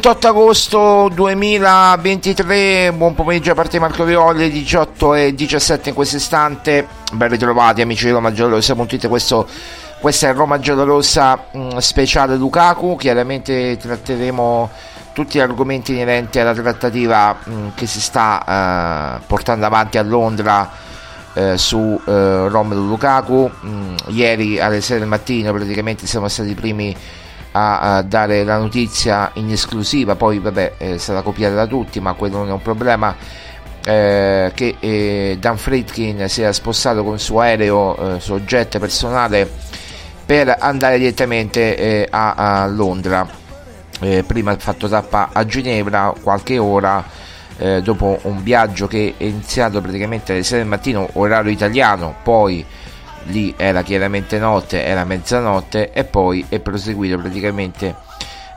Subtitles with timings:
[0.00, 6.88] 28 agosto 2023, buon pomeriggio a parte Marco Violi, 18 e 17 in questo istante.
[7.12, 9.46] Ben ritrovati amici di Roma Giallorossa.it, questo
[10.00, 14.70] questa è Roma Giallorossa mh, speciale Lukaku, chiaramente tratteremo
[15.12, 20.70] tutti gli argomenti inerenti alla trattativa mh, che si sta eh, portando avanti a Londra
[21.34, 23.50] eh, su eh, Romelu Lukaku.
[23.60, 26.96] Mh, ieri alle 6 del mattino praticamente siamo stati i primi
[27.52, 32.12] a, a dare la notizia in esclusiva, poi vabbè eh, sarà copiata da tutti, ma
[32.14, 33.14] quello non è un problema.
[33.84, 39.50] eh, che eh, Dan Friedkin si era spostato con il suo aereo, eh, jet personale
[40.24, 43.26] per andare direttamente eh, a, a, Londra.
[44.02, 47.28] Eh, prima ha fatto tappa a Ginevra qualche ora
[47.82, 52.64] dopo un viaggio che è iniziato praticamente alle 6 del mattino, orario italiano, poi
[53.24, 57.94] lì era chiaramente notte, era mezzanotte e poi è proseguito praticamente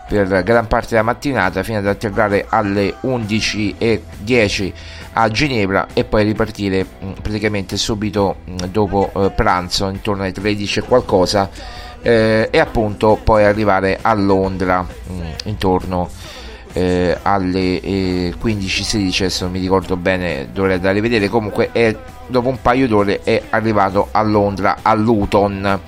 [0.07, 4.73] per gran parte della mattinata fino ad atterrare alle 11.10
[5.13, 10.79] a Ginevra e poi ripartire mm, praticamente subito mm, dopo eh, pranzo intorno alle 13
[10.79, 11.49] e qualcosa
[12.01, 16.09] eh, e appunto poi arrivare a Londra mm, intorno
[16.73, 21.29] eh, alle 15-16 adesso non mi ricordo bene dovrei andare a rivedere.
[21.29, 21.95] Comunque è,
[22.27, 25.79] dopo un paio d'ore è arrivato a Londra a Luton.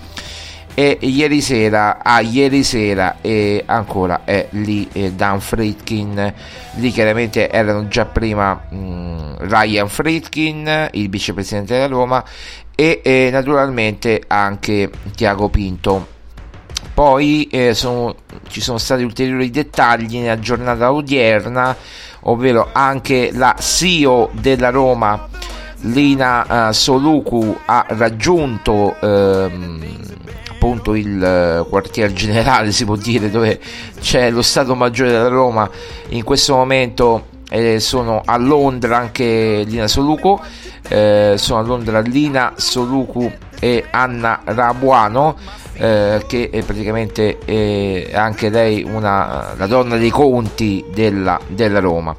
[0.78, 6.34] E ieri sera, ah, ieri sera e ancora è lì eh, Dan Friedkin,
[6.74, 12.22] lì chiaramente erano già prima mh, mm, Ryan Friedkin, il vicepresidente della Roma
[12.76, 16.15] e eh, naturalmente anche Tiago Pinto.
[16.94, 18.16] Poi eh, sono,
[18.48, 21.76] ci sono stati ulteriori dettagli nella giornata odierna,
[22.22, 25.28] ovvero anche la CEO della Roma,
[25.82, 29.84] Lina uh, Soluku, ha raggiunto ehm,
[30.66, 33.60] appunto il eh, quartier generale, si può dire, dove
[34.00, 35.70] c'è lo Stato Maggiore della Roma.
[36.10, 40.42] In questo momento eh, sono a Londra anche Lina Soluco,
[40.88, 45.38] eh, sono a Londra Lina Soluku e Anna Rabuano.
[45.78, 52.16] Eh, che è praticamente è anche lei una, la donna dei conti della, della Roma.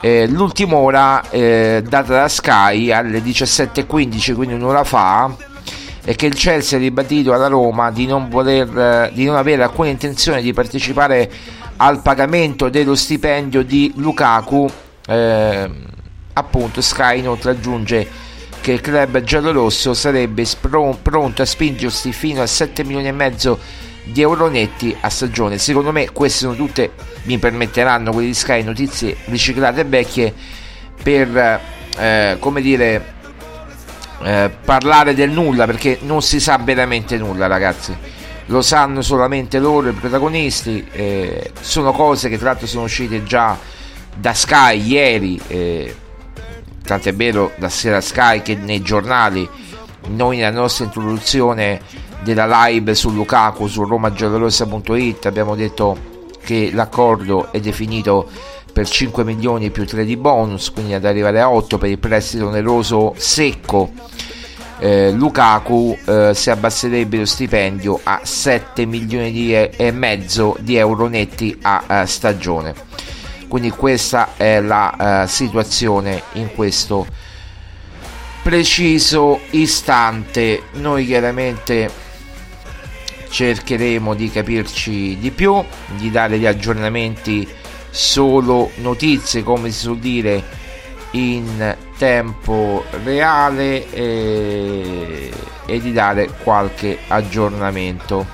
[0.00, 5.34] Eh, l'ultima ora eh, data da Sky alle 17.15, quindi un'ora fa,
[6.04, 9.88] e che il Chelsea ha ribadito alla Roma di non, voler, di non avere alcuna
[9.88, 11.30] intenzione di partecipare
[11.76, 14.70] al pagamento dello stipendio di Lukaku.
[15.06, 15.70] Eh,
[16.32, 18.29] appunto, Sky inoltre aggiunge
[18.60, 20.44] che il club giallorosso sarebbe
[21.02, 23.58] pronto a spingersi fino a 7 milioni e mezzo
[24.04, 25.58] di euro netti a stagione.
[25.58, 26.92] Secondo me queste sono tutte,
[27.24, 30.34] mi permetteranno quelli di Sky, notizie riciclate e vecchie
[31.02, 31.60] per,
[31.98, 33.18] eh, come dire,
[34.22, 37.96] eh, parlare del nulla perché non si sa veramente nulla ragazzi
[38.46, 43.56] lo sanno solamente loro i protagonisti eh, sono cose che tra l'altro sono uscite già
[44.14, 45.94] da Sky ieri eh,
[46.82, 49.48] tant'è vero da sera Sky che nei giornali
[50.08, 51.80] noi nella nostra introduzione
[52.22, 56.08] della live su Lukaku su romagiallorossa.it abbiamo detto
[56.42, 58.28] che l'accordo è definito
[58.72, 62.46] per 5 milioni più 3 di bonus, quindi ad arrivare a 8 per il prestito
[62.46, 63.92] oneroso secco.
[64.78, 71.06] Eh, Lukaku eh, si abbasserebbe lo stipendio a 7 milioni e, e mezzo di euro
[71.08, 72.74] netti a, a stagione.
[73.50, 77.04] Quindi questa è la uh, situazione in questo
[78.44, 80.62] preciso istante.
[80.74, 81.90] Noi chiaramente
[83.28, 85.60] cercheremo di capirci di più,
[85.96, 87.48] di dare gli aggiornamenti
[87.90, 90.44] solo notizie come si suol dire
[91.10, 95.32] in tempo reale e,
[95.66, 98.24] e di dare qualche aggiornamento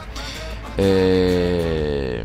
[0.75, 2.23] eh,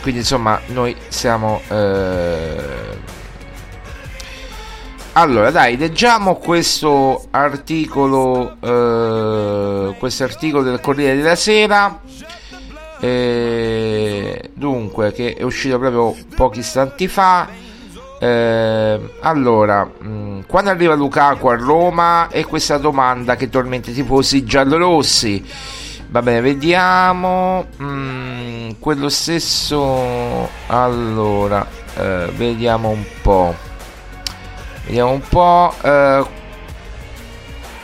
[0.00, 2.98] quindi insomma noi siamo eh...
[5.12, 12.00] allora dai leggiamo questo articolo eh, questo articolo del Corriere della Sera
[13.00, 17.48] eh, dunque, che è uscito proprio pochi istanti fa.
[18.18, 22.28] Eh, allora, mh, mm, quando arriva Lukaku a Roma?
[22.28, 25.44] E questa domanda che tormenta i tifosi giallorossi.
[26.08, 27.66] Va bene, vediamo.
[27.82, 30.48] Mm, quello stesso.
[30.66, 33.54] Allora, eh, vediamo un po'.
[34.84, 35.72] Vediamo un po'.
[35.80, 36.24] Eh,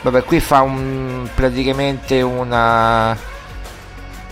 [0.01, 3.31] vabbè, qui fa un, praticamente una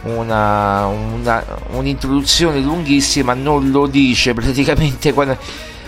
[0.04, 5.38] una, una, un'introduzione lunghissima, non lo dice praticamente quando...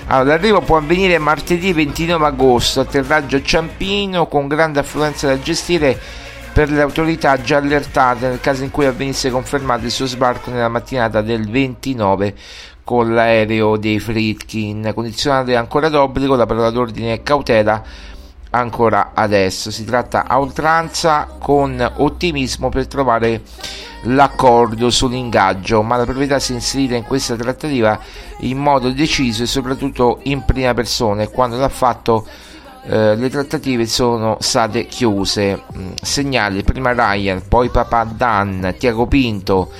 [0.08, 5.98] Allora, l'arrivo può avvenire martedì 29 agosto, atterraggio a Ciampino con grande affluenza da gestire
[6.54, 10.70] per le autorità già allertate nel caso in cui avvenisse confermato il suo sbarco nella
[10.70, 12.36] mattinata del 29
[12.84, 17.82] con l'aereo dei Fritkin, condizionate ancora d'obbligo, la parola d'ordine è cautela
[18.52, 19.72] ancora adesso.
[19.72, 23.42] Si tratta a oltranza con ottimismo per trovare
[24.04, 27.98] l'accordo sull'ingaggio, ma la proprietà si è inserita in questa trattativa
[28.40, 32.28] in modo deciso e soprattutto in prima persona e quando l'ha fatto
[32.86, 35.62] eh, le trattative sono state chiuse.
[35.78, 39.72] Mm, segnali prima Ryan, poi Papà Dan, Tiago Pinto,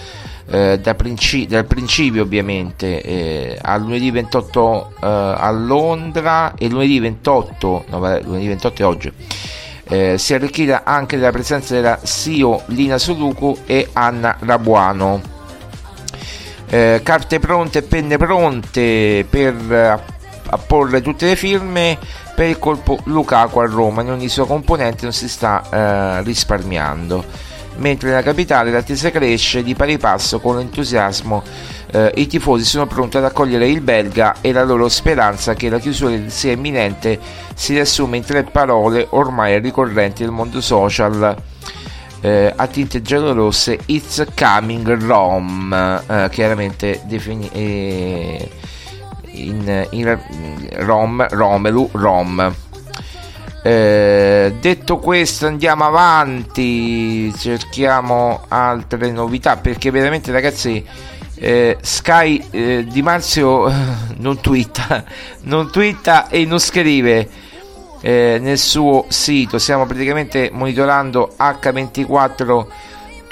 [0.50, 7.00] eh, da princi- dal principio ovviamente eh, a lunedì 28 eh, a Londra e lunedì
[7.00, 9.12] 28 no vabbè, lunedì 28 è oggi
[9.86, 15.22] eh, si è arricchita anche della presenza della CEO Lina Soluku e Anna Rabuano
[16.68, 20.02] eh, carte pronte e penne pronte per
[20.48, 21.98] apporre tutte le firme
[22.36, 27.52] per il colpo Lukaku a Roma in ogni sua componente non si sta eh, risparmiando.
[27.76, 31.44] Mentre nella capitale l'attesa cresce di pari passo con l'entusiasmo
[31.92, 35.80] eh, i tifosi sono pronti ad accogliere il belga e la loro speranza che la
[35.80, 37.20] chiusura sia imminente
[37.56, 41.36] si riassume in tre parole ormai ricorrenti nel mondo social
[42.22, 48.50] eh, a tinte giallorosse It's Coming Rome eh, chiaramente defini- eh,
[49.34, 50.20] in, in,
[50.78, 52.56] Rom, Romelu Rom.
[53.64, 60.86] Eh, detto questo andiamo avanti cerchiamo altre novità perché veramente ragazzi
[61.36, 63.72] eh, Sky eh, Di Marzio
[64.18, 65.06] non twitta
[65.44, 67.30] non twitta e non scrive
[68.04, 69.58] eh, nel suo sito.
[69.58, 72.66] Stiamo praticamente monitorando H24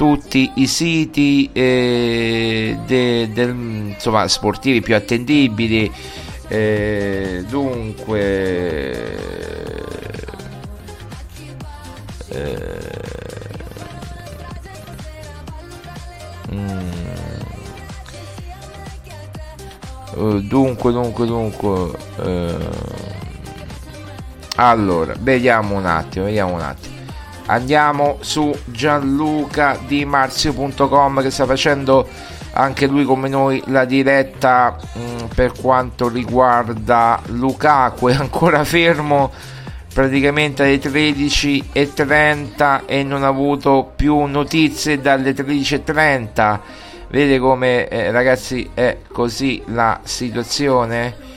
[0.01, 3.55] tutti i siti eh, de, del,
[3.93, 5.91] insomma, sportivi più attendibili
[6.47, 8.09] eh, dunque
[12.29, 12.79] eh,
[16.51, 16.79] mm.
[20.15, 21.69] uh, dunque, dunque, dunque.
[22.17, 22.57] Uh,
[24.55, 26.90] allora, vediamo un attimo, vediamo un attimo.
[27.51, 32.07] Andiamo su gianlucadimarzio.com che sta facendo
[32.53, 39.33] anche lui come noi la diretta mh, mm, per quanto riguarda Lukaku è ancora fermo
[39.93, 46.59] praticamente alle 13.30 e non ha avuto più notizie dalle 13.30
[47.09, 51.30] vedete come eh, ragazzi è così la situazione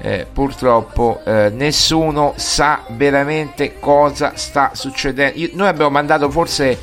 [0.00, 6.78] eh, purtroppo eh, nessuno sa veramente cosa sta succedendo Io, noi abbiamo mandato forse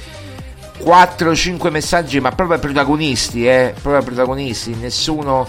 [0.79, 5.47] 4-5 messaggi ma proprio ai protagonisti eh, proprio ai protagonisti nessuno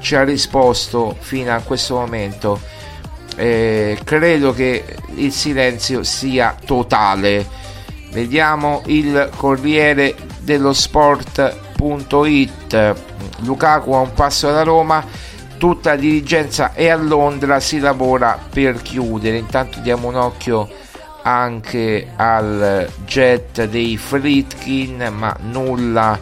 [0.00, 2.58] ci ha risposto fino a questo momento
[3.36, 7.46] eh, credo che il silenzio sia totale.
[8.10, 11.90] Vediamo il Corriere dello Sport.it.
[13.38, 15.04] Lukaku a un passo da Roma,
[15.62, 19.36] tutta la dirigenza è a Londra, si lavora per chiudere.
[19.36, 20.68] Intanto diamo un occhio
[21.22, 26.18] anche al jet dei Fritkin, ma nulla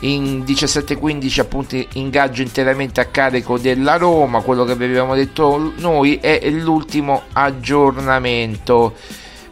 [0.00, 6.48] In 17-15 appunto ingaggio interamente a carico della Roma, quello che avevamo detto noi è
[6.50, 8.94] l'ultimo aggiornamento.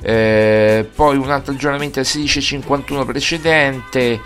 [0.03, 4.21] Eh, poi un altro aggiornamento al 16.51 precedente.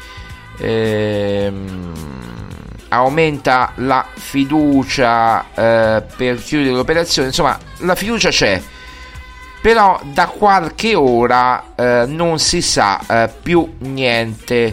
[0.59, 1.93] Ehm,
[2.89, 7.29] aumenta la fiducia eh, per chiudere l'operazione.
[7.29, 8.61] Insomma la fiducia c'è
[9.67, 14.73] però da qualche ora eh, non si sa eh, più niente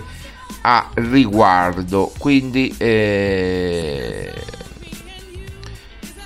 [0.61, 4.31] a riguardo quindi eh,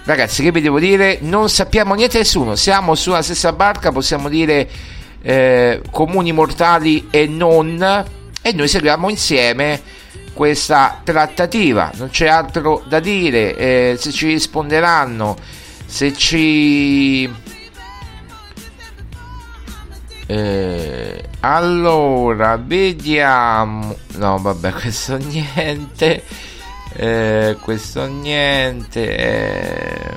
[0.04, 1.20] Ragazzi, che vi devo dire?
[1.22, 4.70] Non sappiamo niente nessuno, siamo sulla stessa barca, possiamo dire
[5.22, 8.06] eh, comuni mortali e non,
[8.42, 9.82] e noi seguiamo insieme
[10.34, 11.90] questa trattativa.
[11.96, 15.38] Non c'è altro da dire, eh, se ci risponderanno,
[15.86, 17.47] se ci...
[20.29, 23.96] Eh, allora, vediamo...
[24.15, 26.24] No, vabbè, questo niente.
[26.93, 29.15] Eh, questo niente.
[29.15, 30.15] Eh.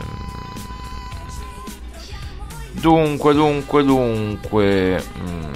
[2.73, 5.05] Dunque, dunque, dunque.
[5.19, 5.53] Mm.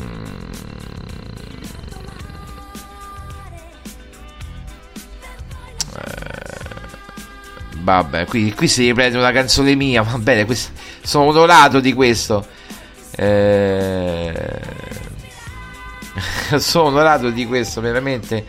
[5.97, 6.43] Eh,
[7.79, 10.03] vabbè, qui, qui si riprende una canzone mia.
[10.03, 10.71] Va bene, questo,
[11.03, 12.47] sono onorato di questo.
[13.17, 14.61] Eh,
[16.59, 18.45] sono onorato di questo, veramente,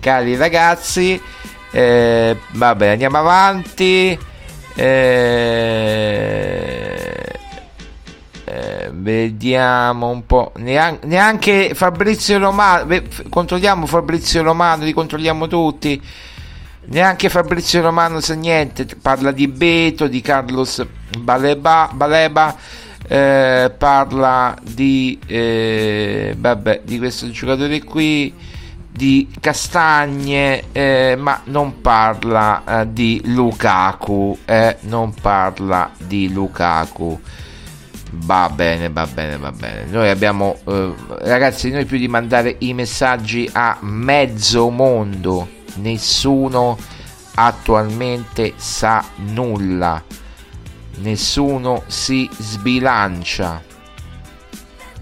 [0.00, 1.20] cari ragazzi.
[1.70, 4.18] Eh, vabbè, andiamo avanti.
[4.76, 5.94] Eh,
[8.44, 10.52] eh, vediamo un po'.
[10.56, 13.02] Neanche, neanche Fabrizio Romano.
[13.28, 16.00] Controlliamo Fabrizio Romano, li controlliamo tutti.
[16.86, 18.86] Neanche Fabrizio Romano sa niente.
[19.00, 20.84] Parla di Beto, di Carlos
[21.18, 21.90] Baleba.
[21.92, 22.54] Baleba
[23.06, 28.32] eh, parla di, eh, vabbè, di questo giocatore qui
[28.90, 37.20] di Castagne, eh, ma non parla eh, di Lukaku, eh, non parla di Lukaku.
[38.16, 39.86] Va bene, va bene, va bene.
[39.90, 46.78] Noi abbiamo, eh, ragazzi, noi più di mandare i messaggi a mezzo mondo, nessuno
[47.34, 50.00] attualmente sa nulla,
[50.96, 53.62] nessuno si sbilancia,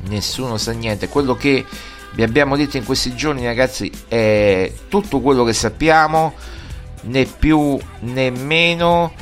[0.09, 1.09] nessuno sa niente.
[1.09, 1.65] Quello che
[2.13, 6.35] vi abbiamo detto in questi giorni ragazzi è tutto quello che sappiamo
[7.03, 9.13] né più né meno.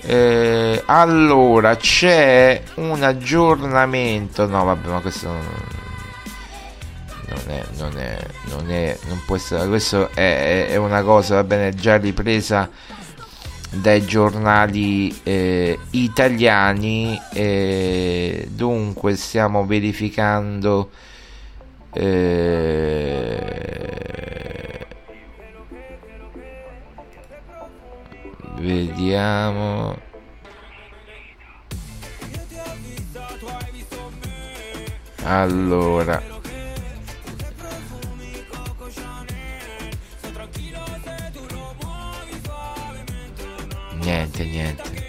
[0.00, 4.46] Eh, allora c'è un aggiornamento.
[4.46, 5.46] No vabbè ma questo non,
[7.28, 11.44] non è non è non è non può essere questo è, è una cosa va
[11.44, 12.70] bene già ripresa
[13.70, 20.90] dai giornali eh, italiani eh, dunque stiamo verificando
[21.92, 23.58] eh,
[28.58, 29.96] vediamo.
[35.24, 36.37] Allora.
[44.00, 45.06] Niente, niente.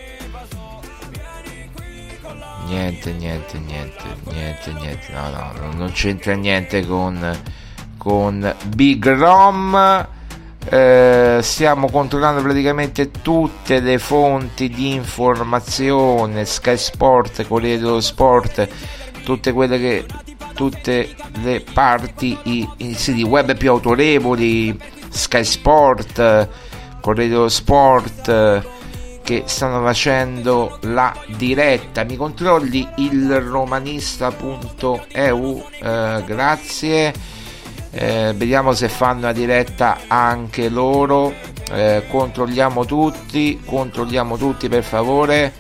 [2.68, 5.12] Niente, niente, niente, niente, niente.
[5.12, 7.38] No, no, non c'entra niente con,
[7.98, 10.08] con Big Rom.
[10.72, 18.68] Eh, stiamo controllando praticamente tutte le fonti di informazione, Sky Sport, Corriere dello Sport,
[19.24, 20.06] tutte quelle che
[20.54, 26.48] tutte le parti, i, i siti web più autorevoli, Sky Sport,
[27.00, 28.78] Corriere dello Sport
[29.30, 32.04] che stanno facendo la diretta.
[32.04, 37.14] Mi controlli il romanista.eu, eh, grazie.
[37.92, 41.32] Eh, vediamo se fanno la diretta anche loro.
[41.72, 45.54] Eh, controlliamo tutti, controlliamo tutti per favore.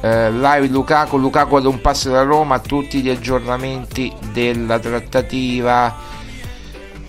[0.00, 5.94] Eh, live Lukaku, Lukaku ad un passo da Roma, tutti gli aggiornamenti della trattativa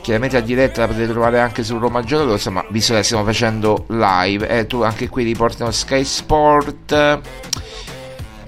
[0.07, 3.83] chiaramente la diretta la potete trovare anche su Roma Giallorossa ma visto che stiamo facendo
[3.89, 7.19] live eh, tu anche qui riportano Sky Sport.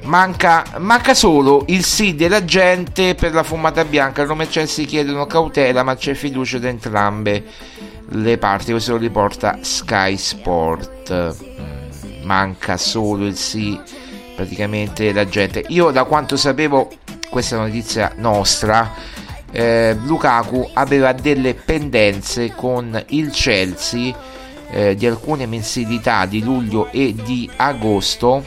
[0.03, 4.23] Manca, manca solo il sì della gente per la fumata bianca.
[4.23, 7.43] Roma e Chelsea chiedono cautela ma c'è fiducia da entrambe
[8.07, 8.71] le parti.
[8.71, 11.35] Questo lo riporta Sky Sport.
[11.59, 13.77] Mm, manca solo il sì
[14.33, 15.65] praticamente della gente.
[15.67, 16.89] Io da quanto sapevo
[17.29, 19.17] questa è una notizia nostra
[19.51, 24.15] eh, Lukaku aveva delle pendenze con il Chelsea
[24.71, 28.43] eh, di alcune mensilità di luglio e di agosto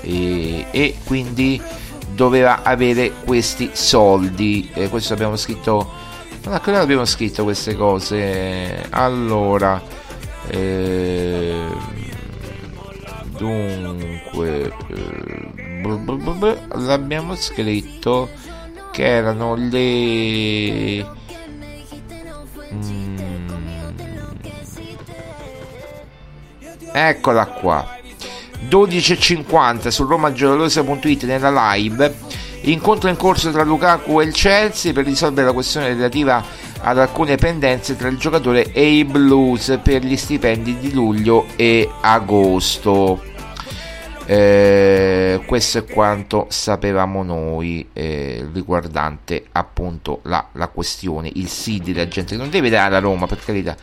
[0.00, 1.60] e, e quindi
[2.14, 4.70] doveva avere questi soldi.
[4.74, 6.00] Eh, questo abbiamo scritto
[6.44, 8.86] non ancora abbiamo scritto queste cose?
[8.90, 9.80] Allora
[10.48, 11.66] eh,
[13.36, 18.28] dunque eh, l'abbiamo scritto
[18.92, 21.22] che erano le mm.
[26.92, 27.98] eccola qua.
[28.68, 32.14] 12.50 su romagiallorosa.it nella live.
[32.64, 36.44] Incontro in corso tra Lukaku e il Chelsea per risolvere la questione relativa
[36.84, 41.88] ad alcune pendenze tra il giocatore e i Blues per gli stipendi di luglio e
[42.00, 43.20] agosto.
[44.26, 44.81] Eh,
[45.52, 52.36] questo è quanto sapevamo noi eh, riguardante appunto la, la, questione, il sì della gente
[52.36, 53.76] non deve dare a Roma per carità,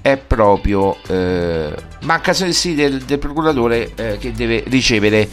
[0.00, 5.28] è proprio eh, manca solo il sì del, del procuratore eh, che deve ricevere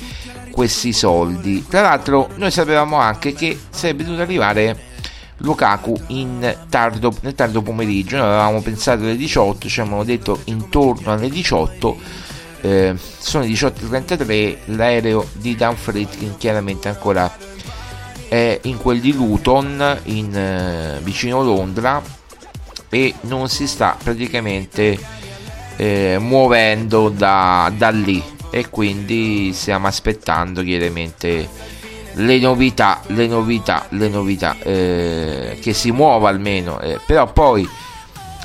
[0.52, 1.66] questi soldi.
[1.66, 4.78] Tra l'altro noi sapevamo anche che sarebbe dovuto arrivare
[5.38, 6.02] Lukaku
[6.68, 8.18] tardo, nel tardo pomeriggio.
[8.18, 12.26] Noi avevamo pensato alle 18, ci avevano detto intorno alle 18.
[12.62, 17.32] Eh, sono le 18.33, l'aereo di Fritkin chiaramente ancora
[18.28, 22.02] è in quel di Luton, in, eh, vicino Londra,
[22.90, 24.98] e non si sta praticamente
[25.78, 28.24] eh, muovendo da, da lì.
[28.50, 31.48] E quindi stiamo aspettando chiaramente
[32.14, 37.68] le novità, le novità, le novità, eh, che si muova almeno, eh, però poi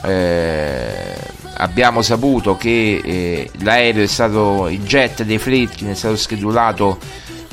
[0.05, 1.17] eh,
[1.55, 6.99] abbiamo saputo che eh, l'aereo è stato, il jet dei Fritkin è stato schedulato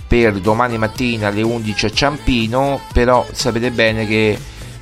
[0.08, 4.38] per domani mattina alle 11 a Ciampino, però sapete bene che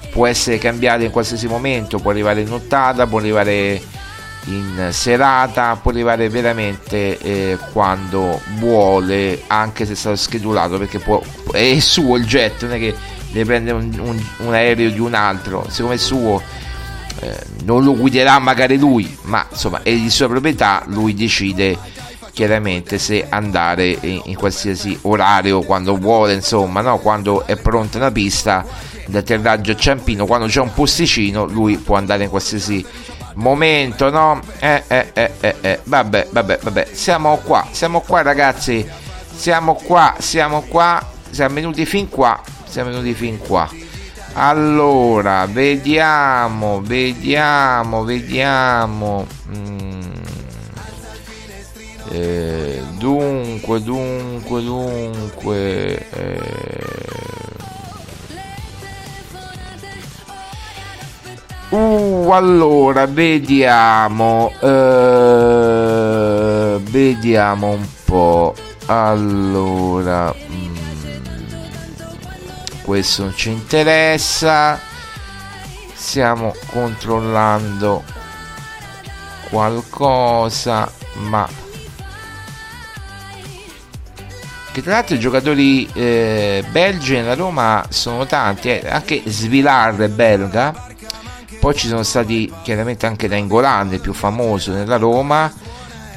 [0.09, 3.81] può essere cambiato in qualsiasi momento, può arrivare in nottata, può arrivare
[4.45, 11.21] in serata, può arrivare veramente eh, quando vuole, anche se è stato schedulato, perché può,
[11.51, 12.95] è suo il jet, non è che
[13.31, 16.41] deve prendere un, un, un aereo di un altro, siccome è suo
[17.19, 21.77] eh, non lo guiderà magari lui, ma insomma è di sua proprietà, lui decide
[22.31, 26.99] chiaramente se andare in, in qualsiasi orario quando vuole, insomma, no?
[26.99, 28.63] quando è pronta una pista
[29.07, 32.85] d'atterraggio a Ciampino, quando c'è un posticino, lui può andare in qualsiasi
[33.37, 34.39] momento, no?
[34.59, 35.79] Eh, eh, eh, eh, eh.
[35.83, 36.87] Vabbè, vabbè, vabbè.
[36.91, 38.87] Siamo qua, siamo qua, ragazzi.
[39.35, 41.03] Siamo qua, siamo qua.
[41.29, 42.39] Siamo venuti fin qua.
[42.67, 43.69] Siamo venuti fin qua.
[44.39, 49.25] Allora, vediamo, vediamo, vediamo.
[49.49, 50.01] Mm.
[52.11, 56.07] Eh, dunque, dunque, dunque.
[56.11, 56.39] Eh.
[61.69, 64.51] Uh, allora, vediamo.
[64.59, 64.67] Uh,
[66.91, 68.53] vediamo un po'.
[68.85, 70.76] Allora, mm,
[72.87, 74.79] questo non ci interessa.
[75.93, 78.01] Stiamo controllando
[79.49, 81.45] qualcosa, ma
[84.71, 88.89] che tra l'altro i giocatori eh, belgi nella Roma sono tanti, eh.
[88.89, 90.85] anche Svilar belga
[91.59, 95.51] poi ci sono stati chiaramente anche Nainggolan, il più famoso nella Roma,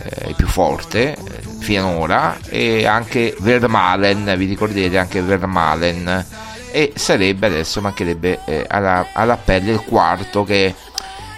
[0.03, 1.19] eh, il più forte eh,
[1.59, 6.27] finora, e anche Vermalen, vi ricordate anche Vermalen.
[6.73, 10.75] E sarebbe adesso mancherebbe eh, alla, alla pelle il quarto che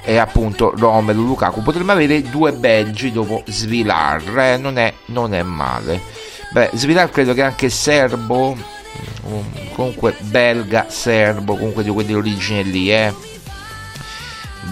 [0.03, 1.63] è appunto Romelu Lukaku.
[1.63, 6.01] Potremmo avere due belgi dopo Svilar, eh, non, è, non è male.
[6.53, 8.57] Beh, Svilar credo che anche serbo,
[9.23, 13.31] um, comunque belga, serbo, comunque di quell'origine lì, eh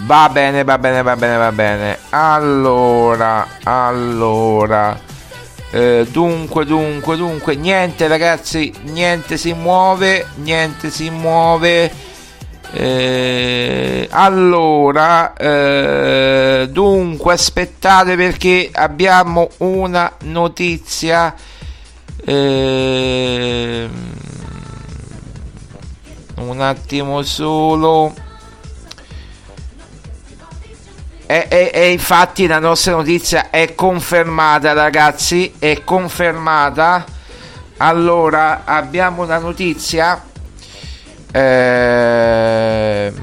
[0.03, 1.97] Va bene, va bene, va bene, va bene.
[2.09, 4.97] Allora, allora.
[5.73, 11.89] Eh, dunque, dunque, dunque, niente ragazzi, niente si muove, niente si muove.
[12.73, 21.33] Eh, allora, eh, dunque, aspettate perché abbiamo una notizia.
[22.25, 23.89] Eh,
[26.35, 28.13] un attimo solo.
[31.31, 35.53] E, e, e, infatti la nostra notizia è confermata, ragazzi.
[35.57, 37.05] È confermata.
[37.77, 40.21] Allora, abbiamo una notizia.
[41.31, 43.13] Eh,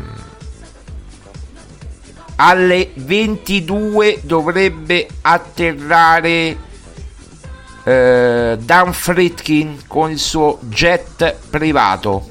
[2.36, 6.56] alle 22 dovrebbe atterrare
[7.84, 12.26] eh, Dan Fritkin con il suo jet privato.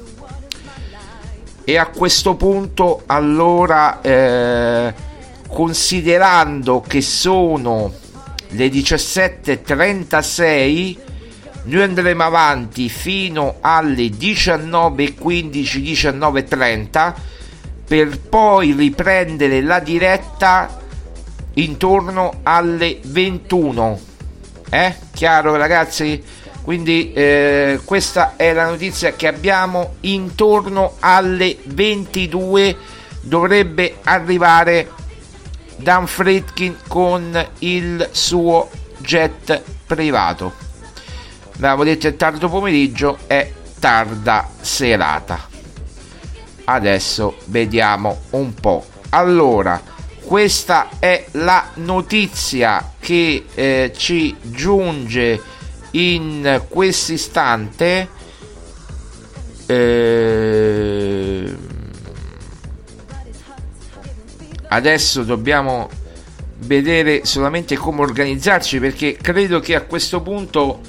[1.62, 4.00] E a questo punto, allora.
[4.00, 5.06] Eh,
[5.48, 7.92] considerando che sono
[8.50, 10.96] le 17.36
[11.64, 17.14] noi andremo avanti fino alle 19.15 19.30
[17.86, 20.80] per poi riprendere la diretta
[21.54, 24.08] intorno alle 21
[24.70, 24.94] eh?
[25.12, 26.22] Chiaro ragazzi?
[26.62, 32.76] Quindi eh, questa è la notizia che abbiamo intorno alle 22
[33.22, 34.90] dovrebbe arrivare
[35.78, 40.52] Dan Fritkin con il suo jet privato.
[41.54, 45.48] Abbiamo detto è tardo pomeriggio, è tarda serata.
[46.64, 48.84] Adesso vediamo un po'.
[49.10, 49.80] Allora,
[50.22, 55.42] questa è la notizia che eh, ci giunge
[55.92, 58.08] in questo istante.
[59.64, 61.56] Eh,
[64.68, 65.88] adesso dobbiamo
[66.60, 70.80] vedere solamente come organizzarci perché credo che a questo punto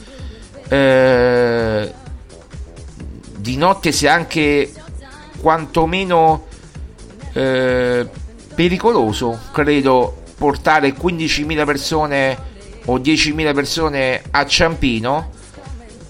[0.68, 1.94] eh,
[3.38, 4.72] di notte sia anche
[5.40, 6.48] quantomeno
[7.34, 8.08] eh,
[8.54, 12.38] pericoloso, credo, portare 15.000 persone
[12.86, 15.32] o 10.000 persone a Ciampino.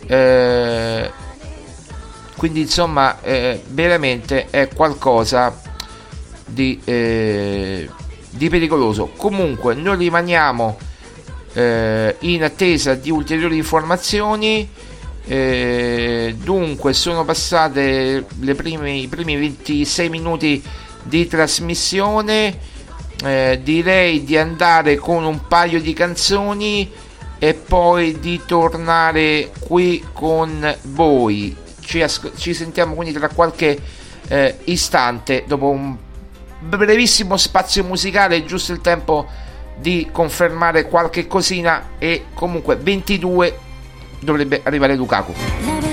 [0.08, 1.12] Eh,
[2.36, 5.69] quindi insomma eh, veramente è qualcosa
[6.52, 7.90] di, eh,
[8.30, 9.12] di pericoloso.
[9.16, 10.78] Comunque noi rimaniamo
[11.54, 14.68] eh, in attesa di ulteriori informazioni.
[15.26, 20.64] Eh, dunque sono passate prime, i primi 26 minuti
[21.04, 22.78] di trasmissione.
[23.22, 26.90] Eh, direi di andare con un paio di canzoni
[27.38, 31.56] e poi di tornare qui con voi.
[31.82, 33.78] Ci, asco- ci sentiamo quindi tra qualche
[34.28, 35.98] eh, istante dopo un
[36.60, 39.28] brevissimo spazio musicale, giusto il tempo
[39.76, 43.60] di confermare qualche cosina e comunque 22
[44.20, 45.89] dovrebbe arrivare Lukaku.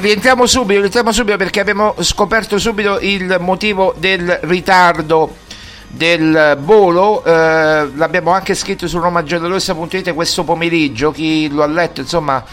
[0.00, 5.34] Rientriamo subito, rientriamo subito perché abbiamo scoperto subito il motivo del ritardo
[5.88, 7.24] del volo.
[7.24, 11.10] Eh, l'abbiamo anche scritto su romagiallorossa.it questo pomeriggio.
[11.10, 12.44] Chi lo ha letto, insomma,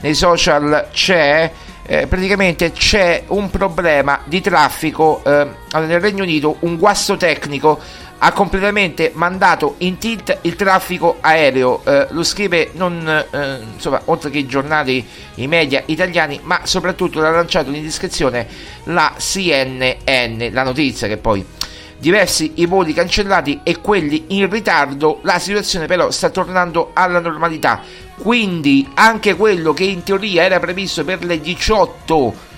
[0.00, 1.50] nei social c'è.
[1.84, 5.48] Eh, praticamente c'è un problema di traffico eh,
[5.80, 7.80] nel Regno Unito, un guasto tecnico
[8.24, 11.82] ha completamente mandato in tilt il traffico aereo.
[11.84, 15.04] Eh, lo scrive non, eh, insomma, oltre che i giornali,
[15.36, 18.46] i media italiani, ma soprattutto l'ha lanciato in indiscrezione
[18.84, 21.44] la CNN, la notizia che poi
[21.98, 27.80] diversi i voli cancellati e quelli in ritardo, la situazione però sta tornando alla normalità.
[28.18, 32.50] Quindi anche quello che in teoria era previsto per le 18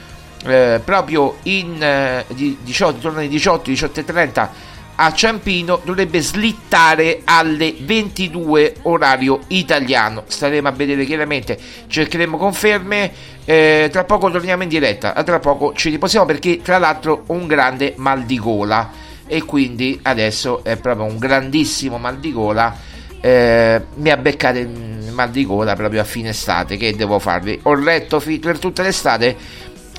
[0.47, 7.23] eh, proprio in eh, 18, torno alle 18, 18 e 30 a Ciampino dovrebbe slittare
[7.25, 10.25] alle 22 orario italiano.
[10.27, 13.13] Staremo a vedere chiaramente, cercheremo conferme.
[13.45, 17.47] Eh, tra poco torniamo in diretta, tra poco ci riposiamo perché tra l'altro ho un
[17.47, 18.91] grande mal di gola
[19.27, 22.75] e quindi adesso è proprio un grandissimo mal di gola.
[23.21, 26.77] Eh, mi ha beccato il mal di gola proprio a fine estate.
[26.77, 27.59] Che devo farvi?
[27.63, 29.37] Ho letto fi- per tutta l'estate.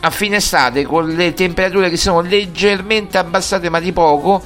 [0.02, 4.44] A fine estate con le temperature che sono leggermente abbassate, ma di poco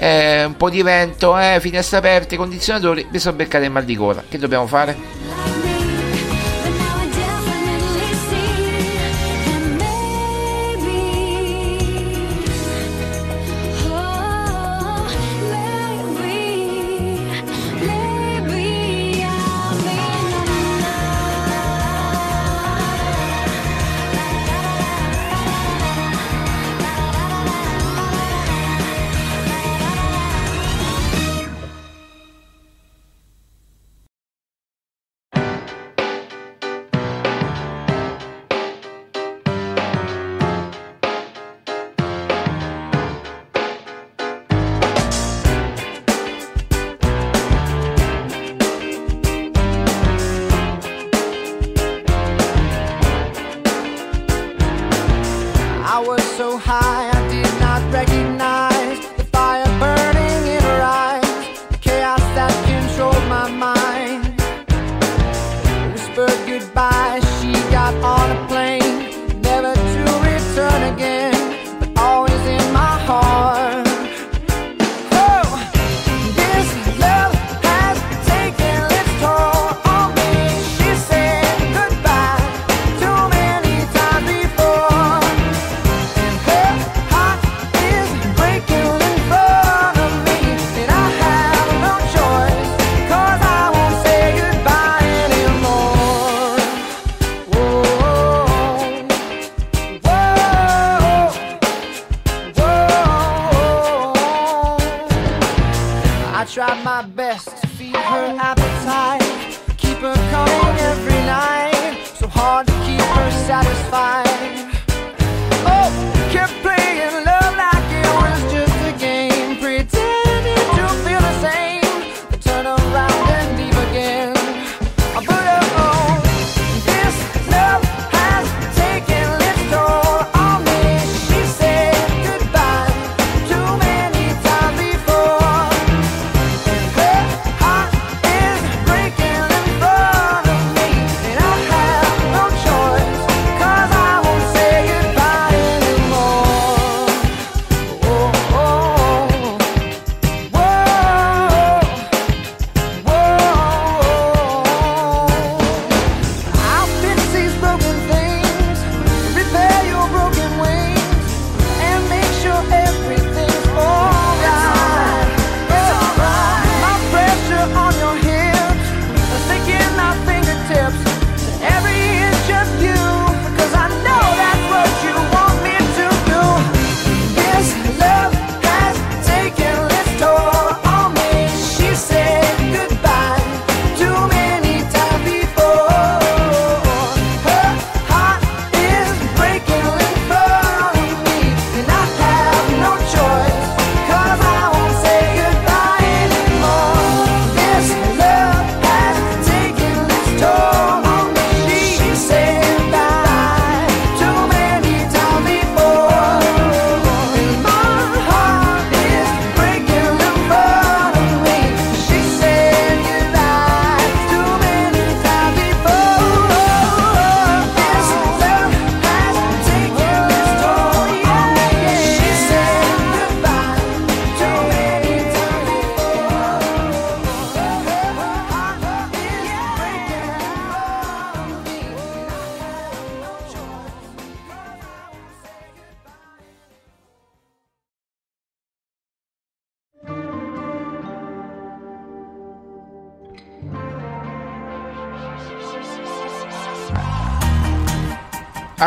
[0.00, 3.96] eh, un po' di vento, eh, finestre aperte, condizionatori, mi sono beccato il mal di
[3.96, 4.22] gola.
[4.28, 5.67] Che dobbiamo fare?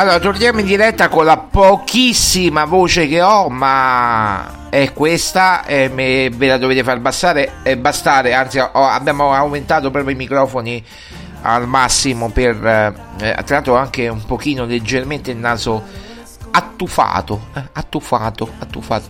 [0.01, 6.47] Allora, torniamo in diretta con la pochissima voce che ho, ma è questa, e ve
[6.47, 10.83] la dovete far bastare, bastare anzi ho- abbiamo aumentato proprio i microfoni
[11.43, 15.83] al massimo per, eh, eh, tra l'altro anche un pochino leggermente il naso
[16.49, 19.07] attufato, eh, attufato, attufato.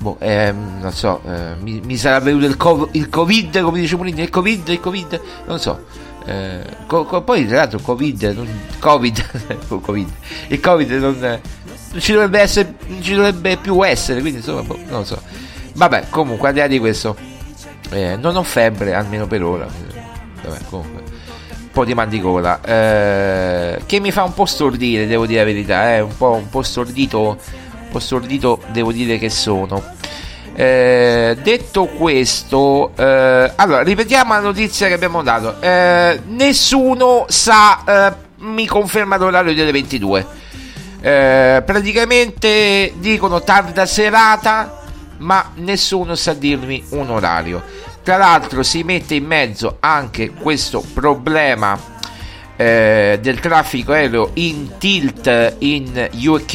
[0.00, 3.96] Boh, ehm, non so, eh, mi, mi sarà venuto il, co- il covid, come dice
[3.96, 5.99] Molini, il covid, il covid, non so.
[6.26, 10.08] Eh, co- co- poi tra l'altro covid, non, covid, covid,
[10.48, 14.78] il covid non, non ci dovrebbe essere, non ci dovrebbe più essere, quindi insomma, boh,
[14.88, 15.20] non lo so.
[15.74, 17.16] Vabbè, comunque al di là di questo,
[17.90, 19.66] eh, non ho febbre almeno per ora.
[20.42, 25.06] Vabbè, comunque, un po' di mal di gola, eh, che mi fa un po' stordire,
[25.06, 29.18] devo dire la verità, eh, un po', un po' stordito, un po' stordito, devo dire
[29.18, 29.82] che sono.
[30.60, 35.58] Eh, detto questo, eh, allora ripetiamo la notizia che abbiamo dato.
[35.58, 40.26] Eh, nessuno sa, eh, mi conferma l'orario delle 22.
[41.00, 44.82] Eh, praticamente dicono tarda serata,
[45.20, 47.62] ma nessuno sa dirmi un orario.
[48.02, 51.78] Tra l'altro, si mette in mezzo anche questo problema
[52.56, 56.54] eh, del traffico aereo in tilt in UK,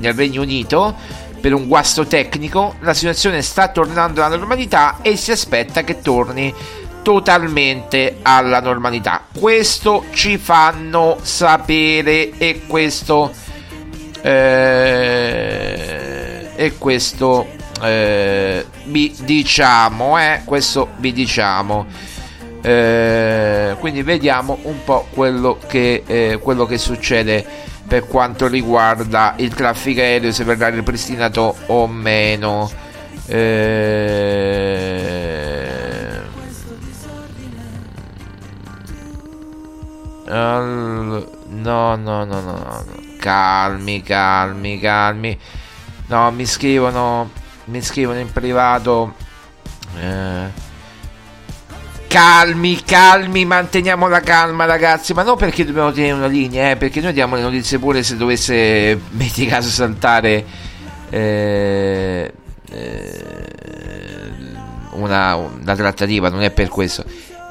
[0.00, 5.30] nel Regno Unito per un guasto tecnico, la situazione sta tornando alla normalità e si
[5.30, 6.54] aspetta che torni
[7.02, 9.26] totalmente alla normalità.
[9.38, 13.30] Questo ci fanno sapere e questo
[14.22, 15.28] eh,
[16.56, 17.46] e questo
[17.82, 21.84] eh, vi diciamo, eh, questo vi diciamo.
[22.62, 29.54] Eh, quindi vediamo un po' quello che, eh, quello che succede per quanto riguarda il
[29.54, 32.70] traffico aereo se verrà ripristinato o meno.
[33.26, 34.24] Eh,
[40.26, 42.84] no no no no no.
[43.18, 45.38] Calmi calmi calmi.
[46.06, 47.30] No mi scrivono
[47.66, 49.14] mi scrivono in privato
[49.98, 50.63] eh,
[52.14, 55.12] calmi, calmi, manteniamo la calma, ragazzi.
[55.14, 58.16] Ma non perché dobbiamo tenere una linea, eh, perché noi diamo le notizie pure se
[58.16, 60.44] dovesse, metti caso, saltare
[61.10, 62.32] eh,
[62.70, 63.24] eh,
[64.92, 67.04] una, una trattativa, non è per questo.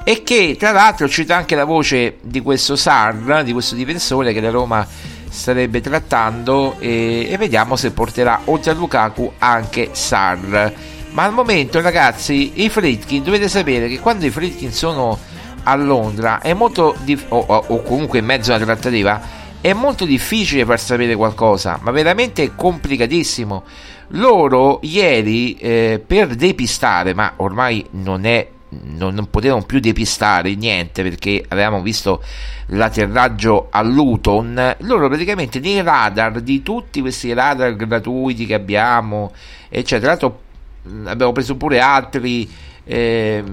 [0.05, 4.39] E che tra l'altro cita anche la voce di questo SAR, di questo difensore che
[4.39, 4.87] la Roma
[5.29, 11.79] starebbe trattando e, e vediamo se porterà oltre a Lukaku anche Sar ma al momento
[11.79, 15.17] ragazzi i Fritkin dovete sapere che quando i Fritkin sono
[15.63, 20.03] a Londra è molto dif- o, o, o comunque in mezzo alla trattativa è molto
[20.03, 23.63] difficile far sapere qualcosa, ma veramente complicatissimo.
[24.09, 28.45] Loro ieri eh, per depistare, ma ormai non è
[28.81, 32.21] non, non, potevano più depistare niente perché avevamo visto
[32.67, 34.75] l'atterraggio a Luton.
[34.79, 39.31] Loro praticamente nei radar di tutti questi radar gratuiti che abbiamo,
[39.69, 39.99] eccetera.
[39.99, 40.41] Tra l'altro
[41.05, 42.49] abbiamo preso pure altri.
[42.85, 43.43] Eh,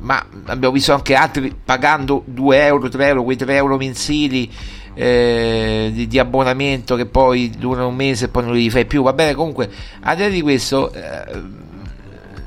[0.00, 4.50] ma abbiamo visto anche altri pagando 2 euro, 3 euro, quei 3 euro mensili
[4.94, 9.02] eh, di, di, abbonamento che poi durano un mese e poi non li fai più.
[9.02, 9.70] Va bene, comunque,
[10.00, 11.42] al di là di questo, eh,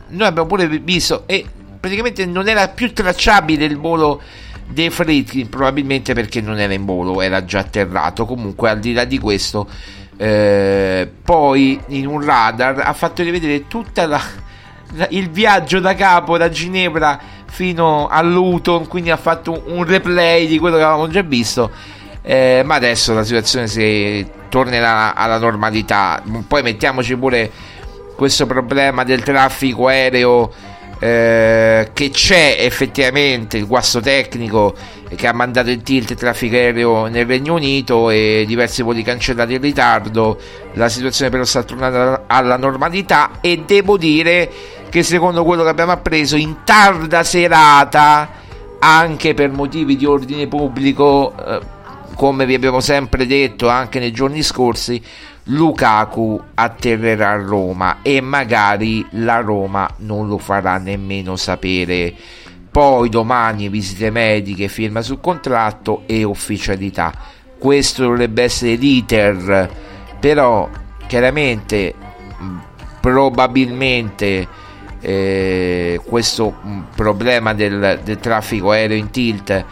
[0.09, 1.45] noi abbiamo pure visto e
[1.79, 4.21] praticamente non era più tracciabile il volo
[4.67, 8.25] dei Fritkin, probabilmente perché non era in volo, era già atterrato.
[8.25, 9.67] Comunque, al di là di questo,
[10.17, 14.21] eh, poi in un radar ha fatto rivedere la,
[15.09, 20.57] il viaggio da capo da Ginevra fino a Luton, quindi ha fatto un replay di
[20.57, 21.71] quello che avevamo già visto
[22.23, 26.23] eh, ma adesso la situazione si tornerà alla normalità.
[26.47, 27.51] Poi mettiamoci pure
[28.15, 30.51] questo problema del traffico aereo
[31.03, 34.73] eh, che c'è effettivamente, il guasto tecnico
[35.13, 39.55] che ha mandato in tilt il traffico aereo nel Regno Unito e diversi voli cancellati
[39.55, 40.39] in ritardo.
[40.75, 44.49] La situazione però sta tornando alla normalità e devo dire
[44.89, 48.41] che secondo quello che abbiamo appreso in tarda serata
[48.79, 51.59] anche per motivi di ordine pubblico eh,
[52.15, 55.03] come vi abbiamo sempre detto anche nei giorni scorsi,
[55.45, 62.13] Lukaku atterrerà a Roma e magari la Roma non lo farà nemmeno sapere.
[62.71, 67.13] Poi domani visite mediche, firma sul contratto e ufficialità.
[67.57, 69.69] Questo dovrebbe essere l'iter,
[70.19, 70.69] però
[71.07, 71.93] chiaramente
[72.99, 74.47] probabilmente
[75.01, 76.55] eh, questo
[76.95, 79.65] problema del, del traffico aereo in tilt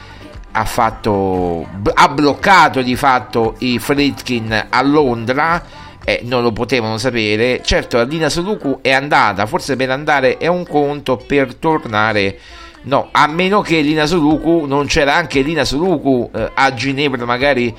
[0.51, 5.63] ha, fatto, ha bloccato di fatto i Fritkin a Londra
[6.03, 7.61] eh, non lo potevano sapere.
[7.63, 12.37] Certo, la Lina Soluku è andata, forse per andare è un conto, per tornare
[12.83, 17.73] no, a meno che Lina Soluku non c'era anche Lina Soluku eh, a Ginevra, magari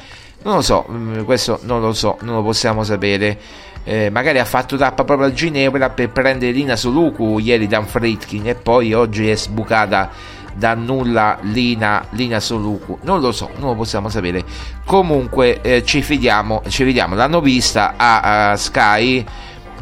[0.45, 3.39] non lo so, mm, questo non lo so, non lo possiamo sapere.
[3.85, 8.47] Eh, magari ha fatto tappa proprio a Ginevra per prendere Lina Soluku ieri da Fritkin
[8.47, 10.11] e poi oggi è sbucata
[10.55, 14.45] da nulla Lina, Lina Soluku non lo so, non lo possiamo sapere.
[14.85, 17.15] Comunque eh, ci fidiamo ci vediamo.
[17.15, 19.25] L'hanno vista a, a Sky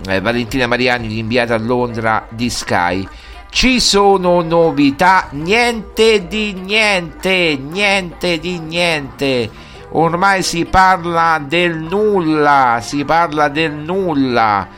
[0.08, 3.06] eh, Valentina Mariani inviata a Londra di Sky.
[3.50, 9.50] Ci sono novità niente di niente niente di niente.
[9.92, 14.68] Ormai si parla del nulla si parla del nulla.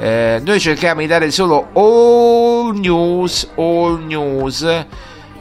[0.00, 4.86] Eh, noi cerchiamo di dare solo all news all news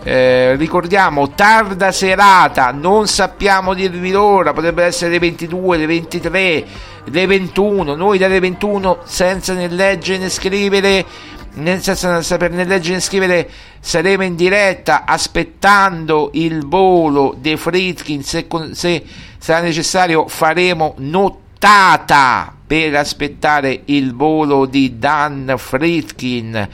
[0.03, 6.65] eh, ricordiamo tarda serata, non sappiamo dirvi l'ora, potrebbe essere le 22, le 23,
[7.05, 7.95] le 21.
[7.95, 11.05] Noi dalle 21 senza né leggere né scrivere,
[11.51, 18.23] senza saper né leggere né scrivere, saremo in diretta aspettando il volo dei Fritkin.
[18.23, 19.03] Se, se
[19.37, 26.69] sarà necessario, faremo nottata per aspettare il volo di Dan Fritkin.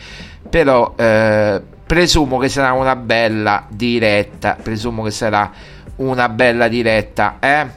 [0.49, 1.61] Però eh,
[1.93, 4.57] presumo che sarà una bella diretta.
[4.59, 5.51] Presumo che sarà
[5.97, 7.67] una bella diretta eh?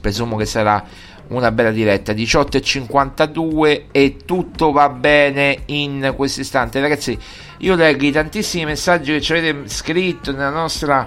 [0.00, 0.82] presumo che sarà
[1.28, 2.14] una bella diretta.
[2.14, 6.80] 18.52 e tutto va bene in questo istante.
[6.80, 7.18] Ragazzi
[7.58, 11.06] io leggo i tantissimi messaggi che ci avete scritto nella nostra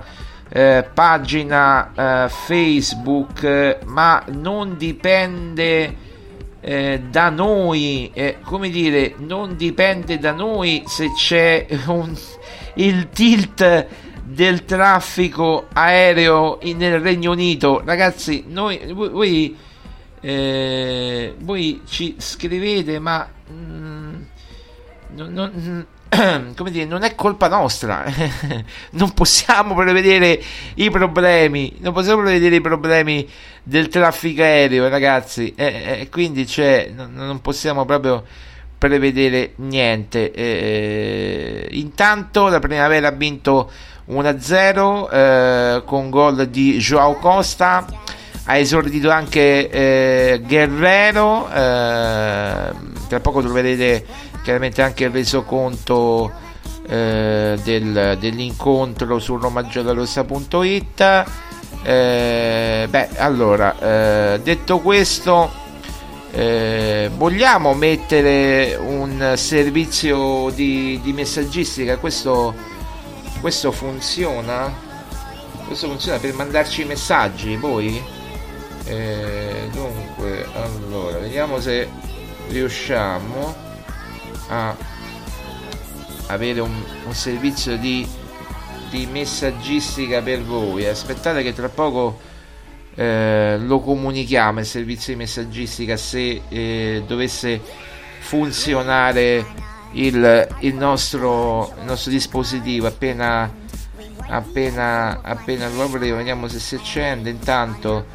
[0.49, 6.08] eh, pagina eh, facebook ma non dipende
[6.61, 12.13] eh, da noi, eh, come dire, non dipende da noi se c'è un,
[12.75, 13.87] il tilt
[14.23, 17.81] del traffico aereo nel Regno Unito.
[17.83, 19.57] Ragazzi, noi, voi, voi,
[20.21, 24.13] eh, voi ci scrivete, ma mm,
[25.15, 25.85] non, non,
[26.55, 28.03] come dire, non è colpa nostra.
[28.91, 30.41] non possiamo prevedere
[30.75, 31.75] i problemi.
[31.79, 33.27] Non possiamo prevedere i problemi
[33.63, 35.53] del traffico aereo, ragazzi.
[35.55, 38.23] E, e quindi c'è, non, non, possiamo proprio
[38.77, 40.31] prevedere niente.
[40.31, 43.69] E, intanto la primavera ha vinto
[44.09, 47.85] 1-0 eh, con gol di Joao Costa.
[48.45, 51.47] Ha esordito anche eh, Guerrero.
[51.49, 54.05] Eh, tra poco troverete
[54.43, 56.31] chiaramente anche il resoconto
[56.87, 61.25] eh, del, dell'incontro su romagiallorossa.it
[61.83, 65.67] eh, beh allora eh, detto questo
[66.31, 71.97] Eh, vogliamo mettere un servizio di, di messaggistica?
[71.97, 72.53] Questo,
[73.41, 74.71] questo funziona?
[75.65, 77.99] Questo funziona per mandarci i messaggi, voi?
[78.85, 81.89] Eh, dunque, allora, vediamo se
[82.49, 83.55] riusciamo
[84.49, 84.75] a
[86.27, 88.07] avere un, un servizio di,
[88.89, 90.85] di, messaggistica per voi.
[90.85, 92.19] Aspettate che tra poco
[92.95, 97.61] eh, lo comunichiamo il servizio di messaggistica se eh, dovesse
[98.19, 99.45] funzionare
[99.93, 103.67] il, il, nostro, il nostro dispositivo appena
[104.31, 108.05] appena appena lo avremo vediamo se si accende intanto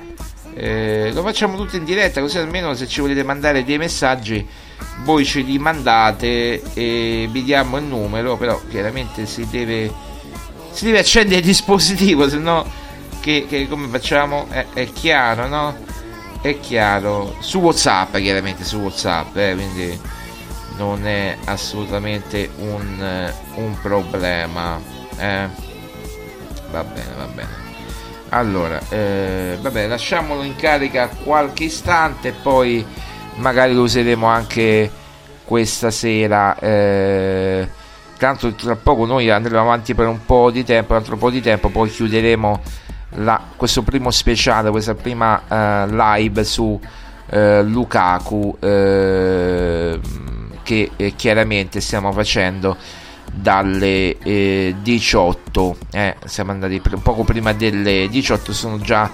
[0.55, 4.47] eh, lo facciamo tutto in diretta così almeno se ci volete mandare dei messaggi
[5.03, 9.93] voi ce li mandate e vi diamo il numero però chiaramente si deve
[10.71, 12.83] si deve accendere il dispositivo se no
[13.25, 14.47] che, che, come facciamo?
[14.51, 15.75] È, è, chiaro no?
[16.43, 17.37] È chiaro.
[17.39, 19.99] Su whatsapp chiaramente su whatsapp eh, quindi
[20.77, 24.79] non è assolutamente un, un problema
[25.17, 25.49] eh.
[26.71, 27.63] va bene va bene.
[28.29, 32.85] Allora eh, vabbè lasciamolo in carica qualche istante poi
[33.37, 34.91] magari lo useremo anche
[35.45, 37.69] questa sera eh,
[38.17, 41.41] tanto tra poco noi andremo avanti per un po' di tempo un altro po' di
[41.41, 42.61] tempo poi chiuderemo
[43.17, 46.81] la, questo primo speciale questa prima eh, live su
[47.31, 50.01] eh, Lukaku eh,
[50.63, 52.77] che eh, chiaramente stiamo facendo
[53.33, 54.17] dalle
[54.81, 59.11] 18 eh, siamo andati pr- poco prima delle 18 sono già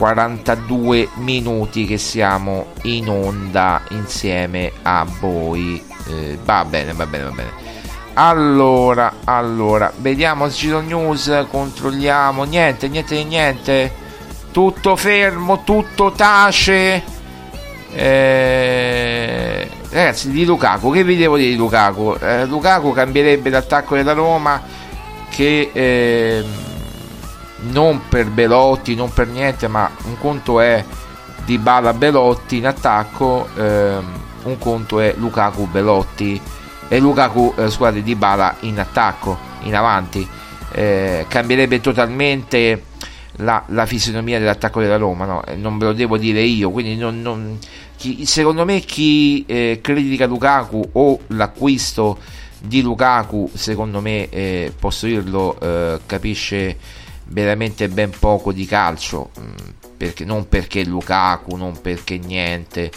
[0.00, 5.84] 42 minuti che siamo in onda insieme a voi.
[6.08, 7.50] Eh, va bene va bene va bene.
[8.14, 12.44] Allora allora vediamo ci sono news controlliamo.
[12.44, 13.92] Niente niente niente.
[14.50, 17.02] Tutto fermo tutto tace.
[17.92, 22.16] Eh, ragazzi di Lukaku che vi devo dire di Lukaku?
[22.18, 24.62] Eh, Lukaku cambierebbe l'attacco della Roma
[25.28, 26.44] che eh,
[27.62, 30.84] non per Belotti non per niente ma un conto è
[31.44, 34.04] di Bala Belotti in attacco ehm,
[34.44, 36.40] un conto è Lukaku Belotti
[36.88, 40.26] e Lukaku eh, scusate di Bala in attacco in avanti
[40.72, 42.84] eh, cambierebbe totalmente
[43.36, 45.44] la, la, fisionomia dell'attacco della Roma, no?
[45.44, 47.58] Eh, non ve lo devo dire io, quindi non, non,
[47.96, 52.18] chi, secondo me chi eh, critica Lukaku o l'acquisto
[52.58, 56.76] di Lukaku, secondo me, eh, posso dirlo, eh, capisce
[57.30, 59.52] veramente ben poco di calcio, mm,
[59.96, 62.90] perché, non perché Lukaku, non perché niente,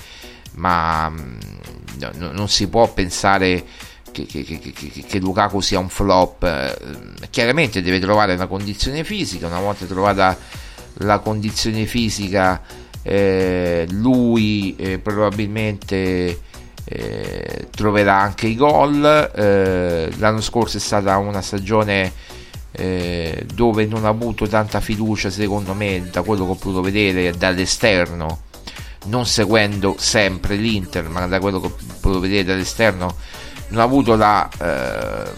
[0.53, 1.37] ma mm,
[1.99, 3.63] no, non si può pensare
[4.11, 6.43] che, che, che, che, Lukaku sia un flop.
[6.43, 10.37] Eh, chiaramente deve trovare una condizione fisica, una volta trovata
[10.97, 12.61] la condizione fisica,
[13.01, 16.39] eh, lui eh, probabilmente
[16.85, 19.03] eh, troverà anche i gol.
[19.35, 22.11] Eh, l'anno scorso è stata una stagione
[22.75, 27.31] eh, dove non ha avuto tanta fiducia, secondo me, da quello che ho potuto vedere
[27.37, 28.41] dall'esterno.
[29.05, 33.15] Non seguendo sempre l'Inter, ma da quello che ho potuto vedere dall'esterno,
[33.69, 35.31] non ha avuto la, eh,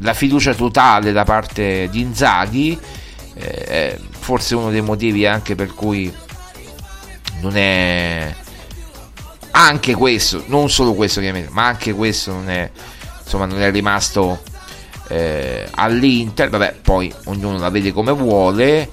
[0.00, 2.78] la fiducia totale da parte di Inzaghi,
[3.34, 6.12] eh, forse uno dei motivi anche per cui
[7.40, 8.34] non è
[9.52, 11.20] anche questo, non solo questo
[11.50, 12.70] ma anche questo non è,
[13.22, 14.40] insomma, non è rimasto
[15.12, 18.88] eh, all'Inter, vabbè, poi ognuno la vede come vuole.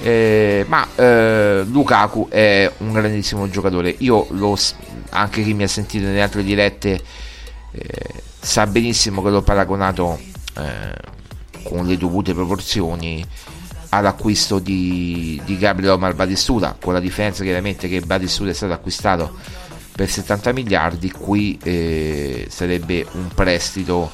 [0.00, 3.94] Eh, ma eh, Lukaku è un grandissimo giocatore.
[3.98, 4.58] Io lo,
[5.10, 7.00] anche chi mi ha sentito nelle altre dirette
[7.70, 10.18] eh, sa benissimo che l'ho paragonato
[10.58, 13.24] eh, con le dovute proporzioni
[13.88, 19.36] all'acquisto di, di Gabriel Omar Batistuta con la differenza chiaramente che Batistuta è stato acquistato
[19.92, 24.10] per 70 miliardi qui eh, sarebbe un prestito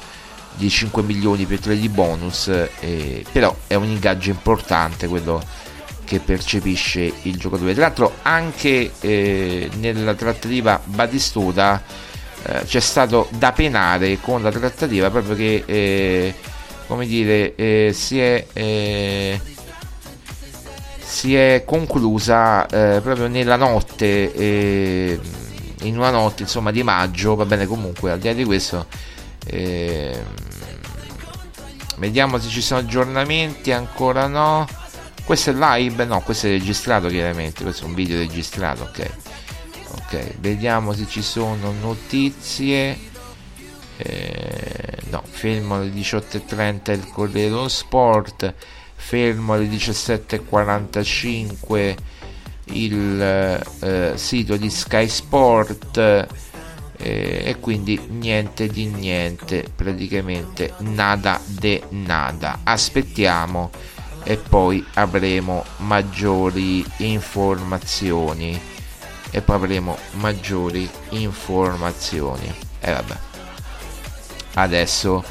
[0.55, 2.47] di 5 milioni per 3 di bonus
[2.79, 5.41] eh, però è un ingaggio importante quello
[6.11, 7.73] che percepisce il giocatore.
[7.73, 11.81] Tra l'altro anche eh, nella trattativa Batistuta
[12.43, 16.33] eh, c'è stato da penare con la trattativa proprio che eh,
[16.87, 19.39] come dire eh, si è eh,
[20.99, 25.19] si è conclusa eh, proprio nella notte
[25.83, 27.35] in una notte insomma di maggio.
[27.35, 28.85] Va bene comunque al di là di questo
[31.97, 34.67] vediamo se ci sono aggiornamenti ancora no.
[35.23, 36.03] Questo è live?
[36.05, 37.61] No questo è registrato chiaramente.
[37.63, 39.09] Questo è un video registrato ok.
[39.91, 42.97] Ok vediamo se ci sono notizie.
[43.97, 48.51] Eh, no fermo alle 18.30 il Corriere dello Sport.
[48.95, 51.95] Fermo alle 17.45
[52.73, 56.27] il eh, sito di Sky Sport
[57.01, 63.71] eh, e quindi niente di niente praticamente nada de nada aspettiamo
[64.23, 68.59] e poi avremo maggiori informazioni
[69.31, 73.17] e poi avremo maggiori informazioni e vabbè
[74.53, 75.23] adesso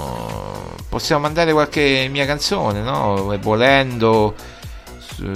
[0.88, 3.36] Possiamo mandare qualche mia canzone, no?
[3.38, 4.34] Volendo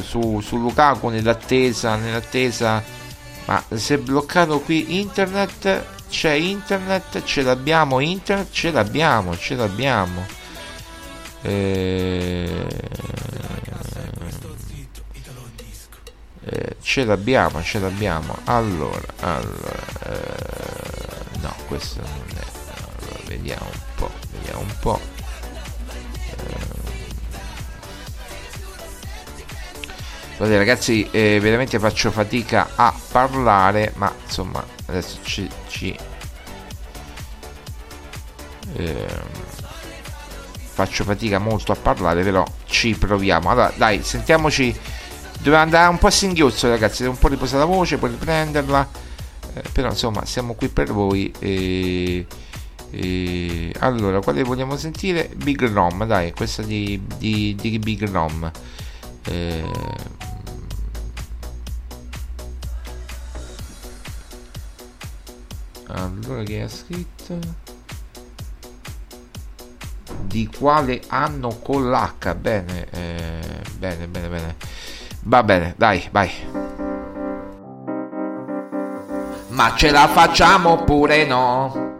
[0.03, 2.83] su, su, Lukaku nell'attesa, nell'attesa.
[3.47, 10.27] Ma se è bloccato qui internet, c'è internet, ce l'abbiamo internet, ce l'abbiamo, ce l'abbiamo.
[11.43, 12.67] Eh,
[16.45, 18.37] eh, ce l'abbiamo, ce l'abbiamo.
[18.45, 19.85] Allora, allora.
[20.07, 20.57] Eh,
[21.41, 22.45] no questo non è
[22.77, 25.16] allora, vediamo un po' vediamo un po'
[30.37, 35.49] Guardate ragazzi, eh, veramente faccio fatica a parlare, ma insomma, adesso ci...
[35.69, 35.97] ci
[38.75, 39.45] eh,
[40.75, 43.51] faccio fatica molto a parlare, però ci proviamo.
[43.51, 44.77] Allora, dai, sentiamoci.
[45.37, 49.05] Dobbiamo andare un po' a singhiozzo, ragazzi, devo un po' riposare la voce, poi riprenderla
[49.57, 52.27] eh, però insomma siamo qui per voi e,
[52.91, 58.51] e, allora quale vogliamo sentire Big Rom dai questa di, di, di Big Rom
[59.27, 59.71] eh,
[65.87, 67.39] allora che ha scritto?
[70.23, 72.35] Di quale anno con l'H?
[72.35, 74.57] Bene eh, bene bene bene.
[75.23, 76.31] Va bene dai vai.
[79.49, 81.95] Ma ce la facciamo oppure no?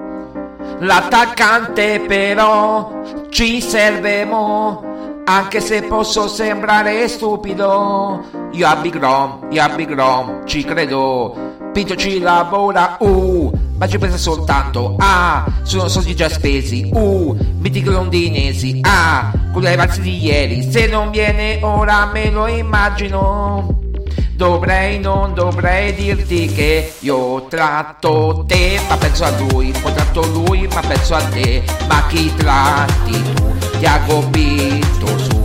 [0.81, 4.96] L'attaccante però ci serve mo,
[5.29, 8.23] anche se posso sembrare stupido.
[8.53, 11.55] Io a Big Rom, io a Big Rom, ci credo.
[11.73, 17.91] Pinto ci lavora, uh, ma ci pensa soltanto, ah, sono soldi già spesi, uh, mitico
[17.91, 23.86] londinesi, ah, con le avanzi di ieri, se non viene ora me lo immagino.
[24.33, 30.69] Dovrei, non dovrei dirti che io tratto te, ma penso a lui, poi tratto lui,
[30.73, 33.55] ma penso a te, ma chi tratti tu?
[33.79, 35.37] Tiago Pinto su.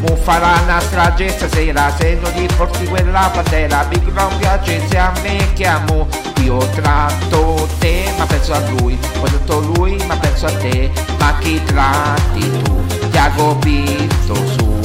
[0.00, 4.98] Mu farà una strage stasera se non gli porti quella patera Big Round piace se
[4.98, 6.06] a me chiamo
[6.42, 11.34] Io tratto te ma penso a lui Poi tratto lui ma penso a te Ma
[11.38, 13.08] chi tratti tu?
[13.10, 14.75] Tiago Pinto su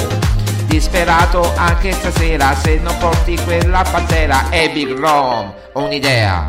[0.82, 6.48] disperato anche stasera se non porti quella pantera è Big Rom un'idea.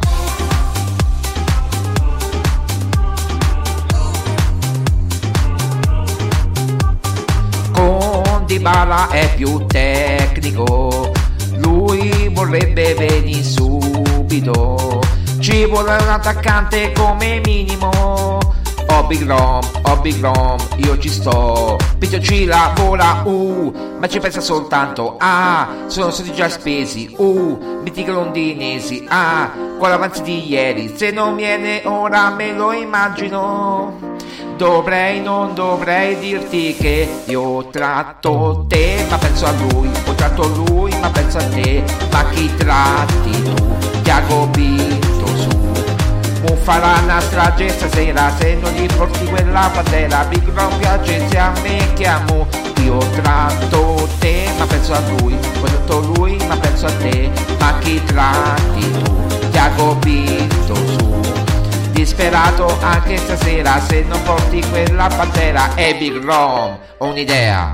[7.72, 11.12] Con Dybala è più tecnico
[11.56, 14.98] lui vorrebbe venire subito.
[15.40, 21.76] Ci vuole un attaccante come minimo Oh Big Rom, oh Big Rom, io ci sto.
[21.98, 28.10] Pito ci lavora, uh Ma ci pensa soltanto, ah Sono stati già spesi, uh Mitiche
[28.10, 34.18] londinesi, ah Con l'avanzi di ieri Se non viene ora me lo immagino.
[34.56, 40.92] Dovrei, non dovrei dirti che io tratto te Ma penso a lui, ho tratto lui
[40.98, 44.00] Ma penso a te, ma chi tratti tu?
[44.02, 44.91] Tiago su
[46.42, 50.24] Mo farà una strage stasera se non gli porti quella bandera.
[50.24, 52.48] Big non piace se a me chiamo
[52.82, 55.34] Io tratto te ma penso a lui.
[55.60, 57.30] Poi tratto lui ma penso a te.
[57.60, 59.48] Ma chi tratti tu?
[59.50, 61.20] Tiago Pinto su.
[61.92, 66.76] Disperato anche stasera se non porti quella bandera E Big Rom.
[66.98, 67.72] Ho un'idea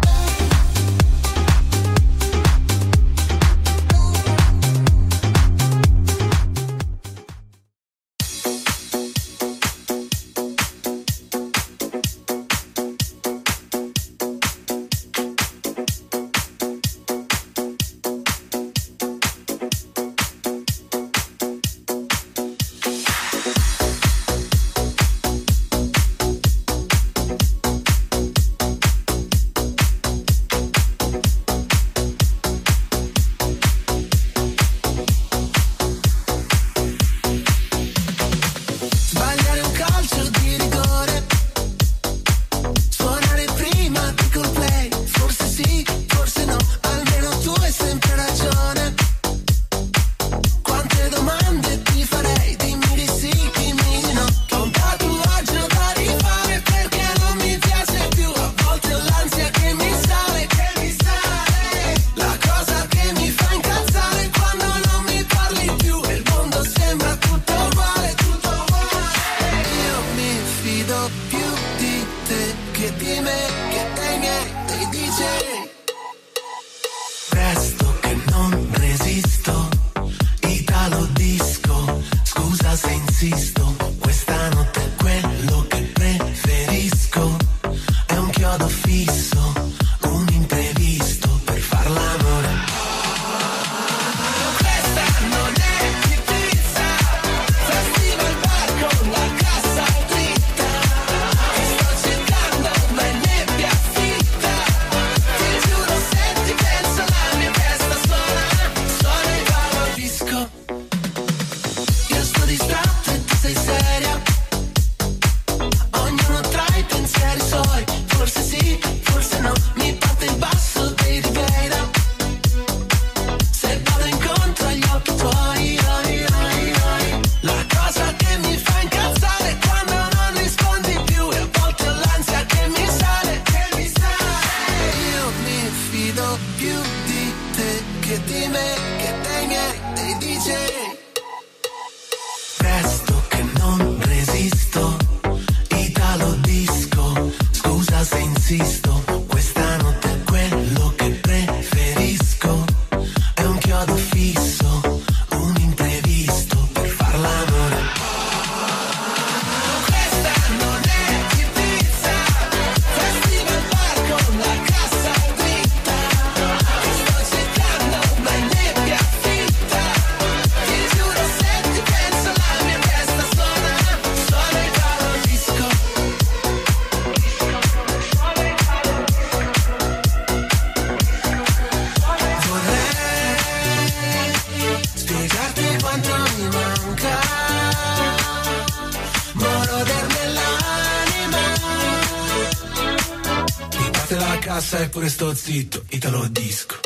[195.06, 196.77] sto zitto, Italo Disco.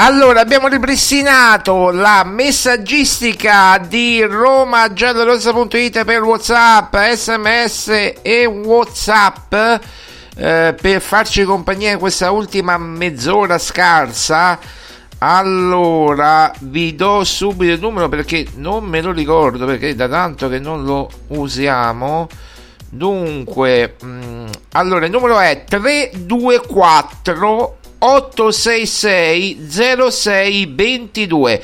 [0.00, 9.52] Allora, abbiamo ripristinato la messaggistica di romagiallorossa.it per WhatsApp, SMS e WhatsApp
[10.36, 14.60] eh, per farci compagnia in questa ultima mezz'ora scarsa.
[15.18, 20.60] Allora, vi do subito il numero perché non me lo ricordo perché da tanto che
[20.60, 22.28] non lo usiamo.
[22.88, 31.62] Dunque, mh, mm, allora il numero è 324 866 0622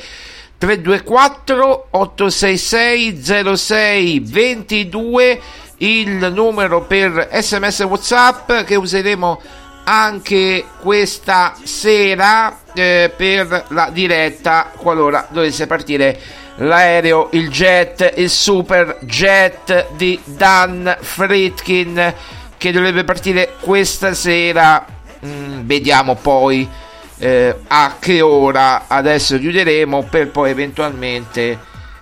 [0.57, 3.21] 324 866
[3.55, 5.41] 0622
[5.77, 9.41] il numero per sms whatsapp che useremo
[9.83, 16.19] anche questa sera eh, per la diretta qualora dovesse partire
[16.57, 22.13] l'aereo, il jet, il super jet di Dan Fritkin
[22.57, 24.94] che dovrebbe partire questa sera
[25.25, 26.69] Mm, vediamo poi
[27.17, 31.57] eh, a che ora adesso chiuderemo per poi eventualmente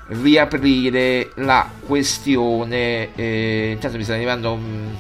[0.08, 4.94] riaprire la questione eh, intanto mi stanno arrivando mm,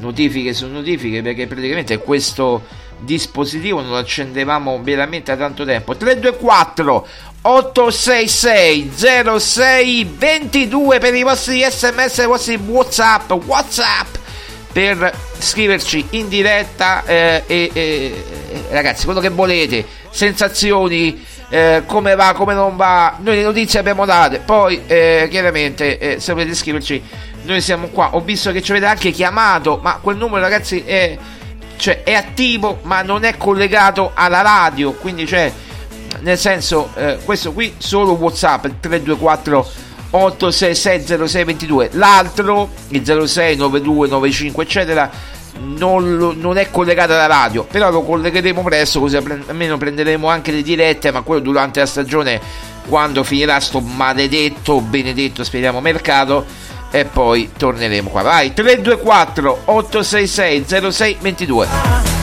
[0.00, 2.62] notifiche su notifiche perché praticamente questo
[3.00, 5.96] dispositivo non lo accendevamo veramente da tanto tempo.
[5.96, 7.06] 324
[7.42, 8.90] 866
[9.38, 14.16] 06 22 per i vostri sms i vostri whatsapp whatsapp
[14.74, 18.24] per scriverci in diretta eh, e, e,
[18.70, 19.86] ragazzi quello che volete.
[20.10, 24.40] Sensazioni eh, come va come non va noi le notizie abbiamo date.
[24.40, 27.00] Poi eh, chiaramente eh, se volete scriverci
[27.44, 28.16] noi siamo qua.
[28.16, 31.16] Ho visto che ci avete anche chiamato ma quel numero ragazzi è,
[31.76, 34.90] cioè, è attivo ma non è collegato alla radio.
[34.94, 35.52] Quindi cioè
[36.22, 39.83] nel senso eh, questo qui solo whatsapp 324
[40.14, 45.10] 8660622 l'altro il 069295 eccetera
[45.56, 50.62] non, non, è collegato alla radio però lo collegheremo presto così almeno prenderemo anche le
[50.62, 52.40] dirette ma quello durante la stagione
[52.88, 56.44] quando finirà sto maledetto benedetto speriamo mercato
[56.94, 58.22] e poi torneremo qua.
[58.22, 62.13] Vai 324 866 0622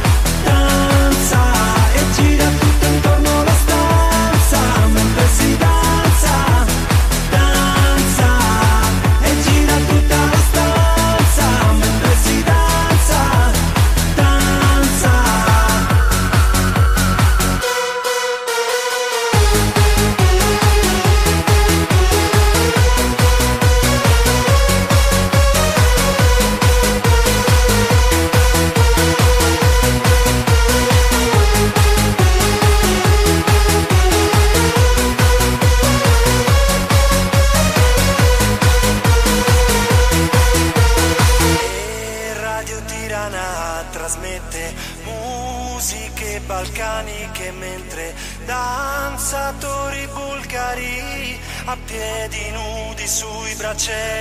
[53.73, 54.20] touching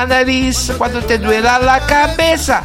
[0.00, 2.64] La nariz, quando te duela la cabeza.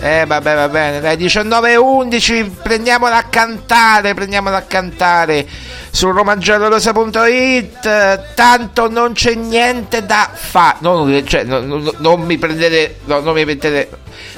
[0.00, 5.46] Eh vabbè va bene, dai 19 e 11 prendiamola a cantare, prendiamola a cantare
[5.90, 13.00] su romangiallorosa.it tanto non c'è niente da fare, non, cioè, non, non- non mi prendete,
[13.04, 13.90] no, non mi mettete,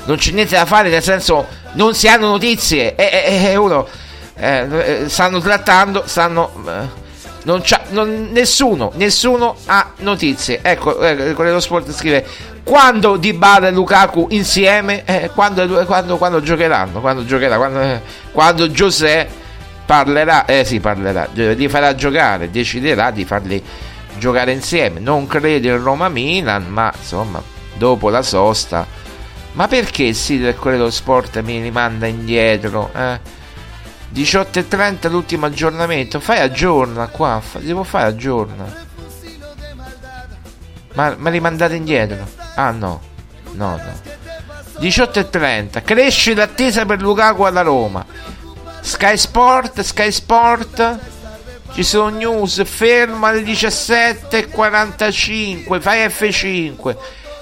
[0.06, 3.86] non c'è niente da fare nel senso non si hanno notizie e, e- e uno
[4.36, 6.50] eh, eh, stanno trattando, stanno...
[6.66, 7.02] eh,
[7.44, 10.60] non c'ha, non- nessuno, nessuno ha notizie.
[10.62, 12.26] Ecco, eh, Corriere Sport scrive
[12.62, 18.00] quando Dybala e Lukaku insieme, eh, quando, quando, quando giocheranno, quando giocherà, quando, eh,
[18.32, 19.42] quando Giuseppe
[19.86, 23.62] parlerà, eh sì, parlerà, eh, li farà giocare, deciderà di farli
[24.18, 25.00] giocare insieme.
[25.00, 27.42] Non credo in Roma-Milan, ma insomma,
[27.74, 28.86] dopo la sosta.
[29.52, 32.90] Ma perché il sito del Corriere Sport mi rimanda indietro?
[32.96, 33.20] Eh?
[34.14, 36.20] 18.30 l'ultimo aggiornamento.
[36.20, 37.42] Fai aggiorna qua.
[37.58, 38.64] devo fare aggiorna.
[40.94, 42.24] Ma, ma rimandate indietro.
[42.54, 43.00] Ah no.
[43.52, 43.92] No, no.
[44.78, 45.82] 18.30.
[45.82, 48.06] Cresce l'attesa per Lukaku alla Roma.
[48.80, 50.98] Sky Sport, Sky Sport.
[51.72, 52.62] Ci sono news.
[52.64, 55.80] Ferma alle 17.45.
[55.80, 56.96] Fai F5.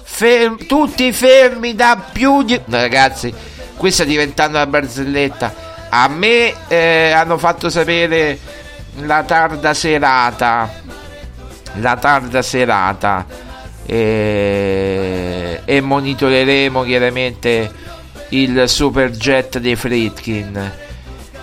[0.05, 2.59] Ferm- tutti fermi da più di...
[2.67, 3.33] Ragazzi,
[3.77, 5.71] qui sta diventando una barzelletta.
[5.95, 8.39] A me eh, hanno fatto sapere
[9.01, 10.71] la tarda serata.
[11.75, 13.27] La tarda serata.
[13.85, 17.71] eh, e monitoreremo chiaramente
[18.31, 20.73] il superjet dei Fritkin.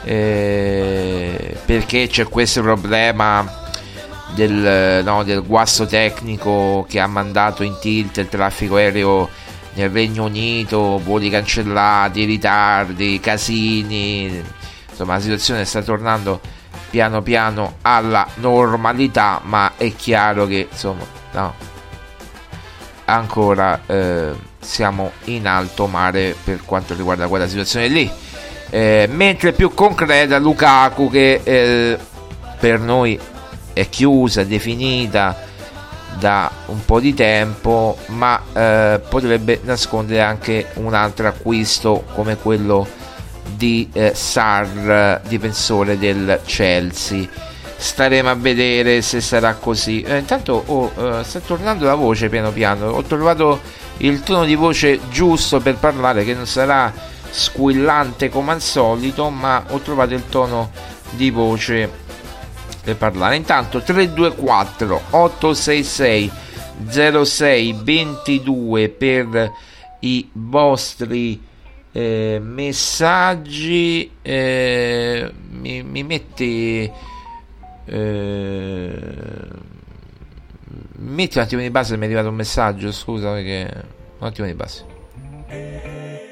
[0.04, 3.68] eh, perché c'è questo problema
[4.34, 9.30] del, no, del guasto tecnico che ha mandato in tilt il traffico aereo
[9.74, 14.44] nel Regno Unito, voli cancellati, ritardi, casini.
[14.90, 16.40] Insomma, la situazione sta tornando
[16.90, 21.54] piano piano alla normalità, ma è chiaro che insomma, no,
[23.06, 28.12] ancora eh, siamo in alto mare per quanto riguarda quella situazione lì.
[28.72, 31.98] Eh, mentre più concreta Lukaku che eh,
[32.60, 33.20] per noi
[33.74, 35.48] è chiusa, definita
[36.18, 42.88] da un po' di tempo, ma eh, potrebbe nascondere anche un altro acquisto come quello
[43.56, 47.28] di eh, Sar, difensore del Chelsea.
[47.76, 50.02] Staremo a vedere se sarà così.
[50.02, 52.88] Eh, intanto oh, eh, sta tornando la voce piano piano.
[52.90, 53.60] Ho trovato
[53.98, 56.92] il tono di voce giusto per parlare, che non sarà
[57.30, 60.72] squillante come al solito, ma ho trovato il tono
[61.12, 62.08] di voce
[62.96, 63.36] per parlare.
[63.36, 66.32] Intanto 324 866
[67.24, 69.52] 06 22 per
[70.00, 71.42] i vostri
[71.92, 74.12] eh, messaggi.
[74.22, 76.92] Eh, mi, mi metti.
[77.86, 79.00] Eh,
[80.98, 82.92] metti un attimo di base mi è arrivato un messaggio.
[82.92, 83.98] Scusa perché.
[84.20, 86.29] Un attimo di base.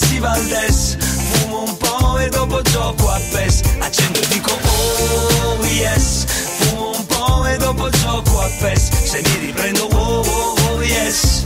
[0.00, 3.60] Valdes Fumo un po' e dopo gioco a PES.
[3.78, 6.24] Accendo e dico oh yes.
[6.60, 8.88] Fumo un po' e dopo gioco a PES.
[9.04, 11.44] Se mi riprendo oh oh oh yes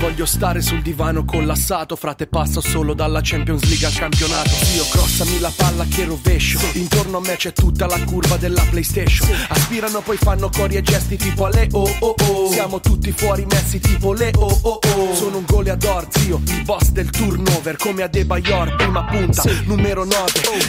[0.00, 4.48] voglio stare sul divano collassato Frate passo solo dalla Champions League al campionato.
[4.48, 6.58] Zio crossami la palla che rovescio.
[6.72, 9.28] Intorno a me c'è tutta la curva della Playstation.
[9.48, 12.50] Aspirano poi fanno cori e gesti tipo le oh oh oh.
[12.50, 15.14] Siamo tutti fuori messi tipo le oh oh oh.
[15.14, 20.04] Sono un goleador zio, il boss del turnover Come a De Bayor, prima punta, numero
[20.04, 20.16] 9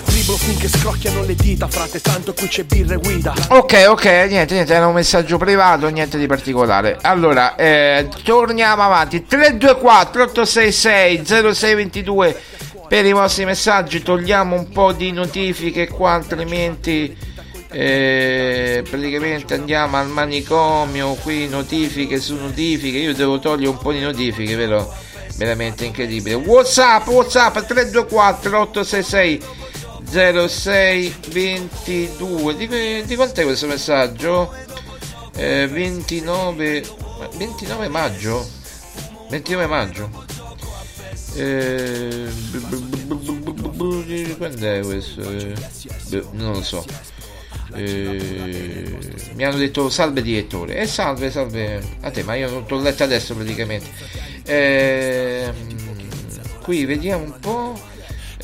[0.05, 3.33] Driblo finché scrocchiano le dita Frate tanto qui c'è birra e guida.
[3.49, 6.97] Ok, ok, niente, niente, era un messaggio privato, niente di particolare.
[7.01, 9.19] Allora, eh, torniamo avanti.
[9.27, 12.41] 324 866 0622
[12.87, 14.01] per i vostri messaggi.
[14.01, 17.15] Togliamo un po' di notifiche qua, altrimenti
[17.69, 21.13] eh, praticamente andiamo al manicomio.
[21.15, 22.97] Qui notifiche su notifiche.
[22.97, 24.91] Io devo togliere un po' di notifiche, vero?
[25.37, 26.35] Veramente incredibile.
[26.35, 29.41] WhatsApp, WhatsApp 324 866
[30.03, 34.53] 0622 di, di quant'è questo messaggio?
[35.37, 36.83] Eh, 29
[37.37, 38.59] 29 maggio
[39.31, 40.09] 29 maggio
[41.35, 42.27] eh,
[44.37, 45.21] quando è questo?
[45.21, 45.53] Eh,
[46.09, 46.85] beh, non lo so.
[47.73, 48.97] Eh,
[49.35, 50.75] mi hanno detto salve direttore.
[50.75, 51.81] E eh, salve salve.
[52.01, 53.89] A te ma io non t'ho letto adesso praticamente.
[54.43, 55.49] Eh,
[56.61, 57.79] qui vediamo un po'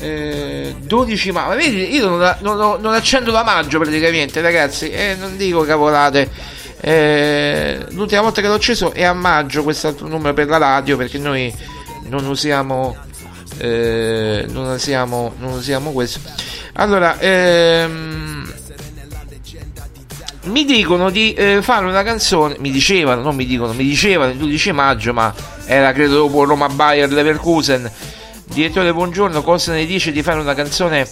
[0.00, 4.90] eh, 12 maggio vedi io non, non, non, accendo la maggio praticamente ragazzi.
[4.90, 10.32] E non dico cavolate eh, l'ultima volta che l'ho acceso è a maggio quest'altro numero
[10.32, 11.52] per la radio perché noi
[12.04, 12.96] non usiamo
[13.58, 16.20] eh, non usiamo non usiamo questo.
[16.74, 18.52] Allora ehm,
[20.44, 24.38] mi dicono di eh, fare una canzone mi dicevano non mi dicono mi dicevano il
[24.38, 25.34] 12 maggio ma
[25.66, 27.90] era credo dopo Roma Bayer Leverkusen.
[28.44, 31.06] Direttore buongiorno cosa ne dice di fare una canzone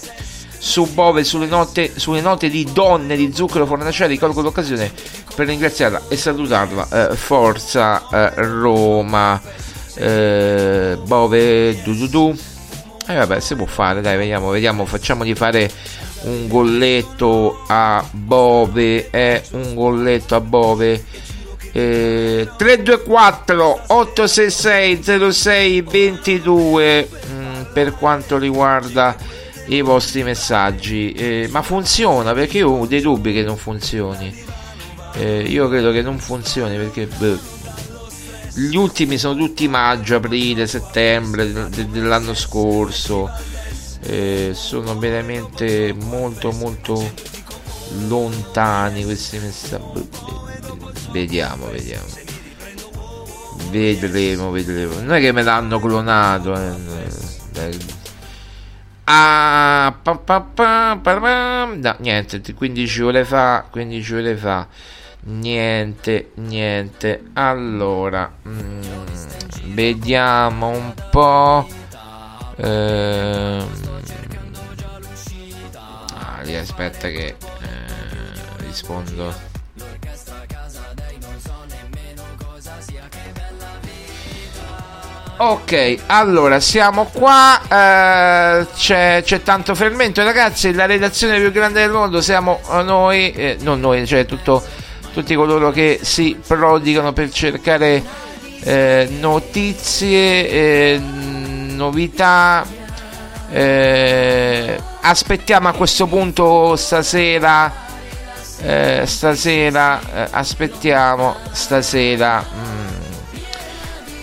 [0.59, 4.91] su Bove sulle note, sulle note di donne di zucchero fornaciari colgo l'occasione
[5.35, 7.11] per ringraziarla e salutarla.
[7.11, 9.41] Eh, forza eh, Roma
[9.95, 12.37] eh, Bove du du du.
[13.09, 15.71] E eh, vabbè si può fare dai vediamo vediamo facciamo di fare
[16.23, 21.05] un golletto a Bove eh, un golletto a Bove.
[21.73, 29.15] Eh, 324 866 06 22 mh, per quanto riguarda
[29.67, 31.13] i vostri messaggi.
[31.13, 32.33] Eh, ma funziona?
[32.33, 34.35] Perché io ho dei dubbi che non funzioni.
[35.15, 37.39] Eh, io credo che non funzioni perché beh,
[38.55, 43.31] gli ultimi sono tutti maggio, aprile, settembre de- dell'anno scorso.
[44.03, 47.13] Eh, sono veramente molto molto
[48.07, 50.07] lontani questi messaggi
[51.17, 52.05] vediamo vediamo.
[53.71, 55.01] Vedremo vedremo.
[55.01, 57.96] Non è che me l'hanno clonato eh.
[59.07, 60.41] Ah, pa, pa,
[61.03, 64.67] pa, no, niente 15 ore fa 15 ore fa.
[65.29, 67.31] Niente niente.
[67.33, 68.83] Allora mm,
[69.75, 71.67] vediamo un po'
[72.57, 73.67] ehm,
[76.15, 77.37] ah, aspetta che eh,
[78.59, 79.46] rispondo
[85.39, 87.61] Ok, allora siamo qua.
[87.69, 90.73] Eh, c'è, c'è, tanto fermento, ragazzi.
[90.73, 94.65] La redazione più grande del mondo siamo noi, eh, non noi, cioè tutto,
[95.13, 98.03] tutti coloro che si prodigano per cercare
[98.63, 102.65] eh, notizie, eh, novità.
[103.51, 107.85] Eh, aspettiamo a questo punto stasera.
[108.63, 112.43] Eh, stasera aspettiamo stasera.
[112.43, 113.06] Mm,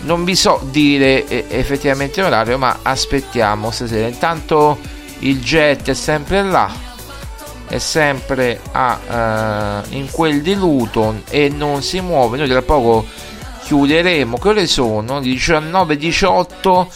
[0.04, 4.08] non vi so dire eh, effettivamente l'orario, ma aspettiamo stasera.
[4.08, 4.78] Intanto
[5.20, 6.72] il jet è sempre là,
[7.68, 12.38] è sempre a, uh, in quel di Luton e non si muove.
[12.38, 13.06] Noi tra poco
[13.64, 14.38] chiuderemo.
[14.38, 15.20] Che ore sono?
[15.20, 16.88] 19.18.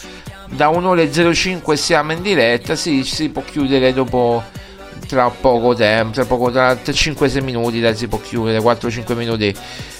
[0.50, 2.76] Da un'ora e 05 siamo in diretta.
[2.76, 4.44] Sì, si può chiudere dopo
[5.08, 9.56] tra poco tempo, tra poco tra 5-6 minuti dai, si può chiudere, 4-5 minuti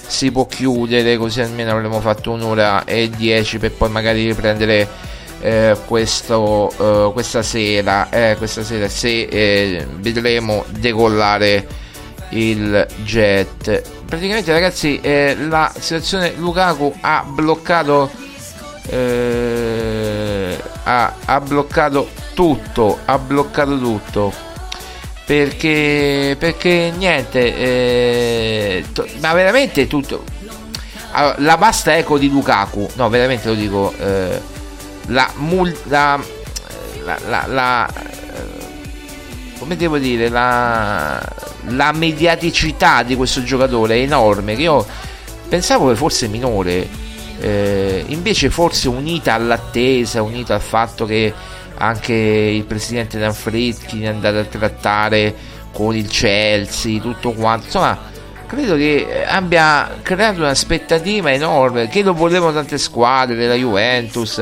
[0.08, 4.88] si può chiudere, così almeno avremo fatto un'ora e 10 per poi magari riprendere
[5.40, 11.66] eh, questo, eh, questa sera, eh, questa sera se eh, vedremo decollare
[12.30, 13.82] il jet.
[14.06, 18.10] Praticamente ragazzi eh, la situazione Lukaku ha bloccato
[18.90, 24.47] eh, ha, ha bloccato tutto, ha bloccato tutto
[25.28, 30.24] perché, perché niente, eh, to- ma veramente tutto.
[31.10, 34.40] allora, la vasta eco di Lukaku, no, veramente lo dico, eh,
[35.08, 36.18] la, mul- la,
[37.04, 37.92] la, la, la
[39.58, 41.22] come devo dire, la,
[41.66, 44.56] la mediaticità di questo giocatore è enorme.
[44.56, 44.86] Che io
[45.46, 46.88] pensavo che fosse minore,
[47.38, 51.34] eh, invece forse unita all'attesa, unita al fatto che
[51.78, 55.34] anche il presidente Dan Fritkin è andato a trattare
[55.72, 58.16] con il Chelsea, tutto quanto, insomma
[58.46, 64.38] credo che abbia creato un'aspettativa enorme che lo volevano tante squadre, la Juventus,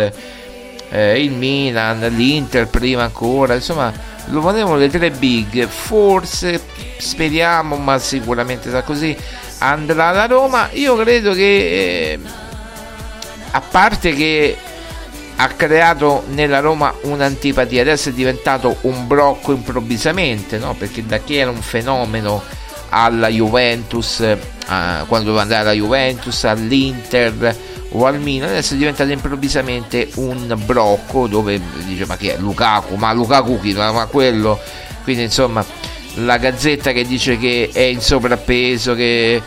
[0.90, 3.92] eh, il Milan, l'Inter prima ancora, insomma
[4.26, 6.60] lo volevano le tre big, forse
[6.96, 9.16] speriamo, ma sicuramente sarà così,
[9.58, 10.68] andrà alla Roma.
[10.72, 12.18] Io credo che, eh,
[13.50, 14.56] a parte che
[15.36, 20.74] ha creato nella Roma un'antipatia, adesso è diventato un brocco improvvisamente, no?
[20.74, 22.42] perché da chi era un fenomeno
[22.88, 27.56] alla Juventus, eh, quando doveva andare alla Juventus, all'Inter
[27.90, 32.38] o al Milan, adesso è diventato improvvisamente un brocco dove dice ma chi è?
[32.38, 34.58] Lukaku, ma Lukaku chi, ma, ma quello,
[35.02, 35.64] quindi insomma
[36.20, 39.42] la gazzetta che dice che è in sovrappeso, che,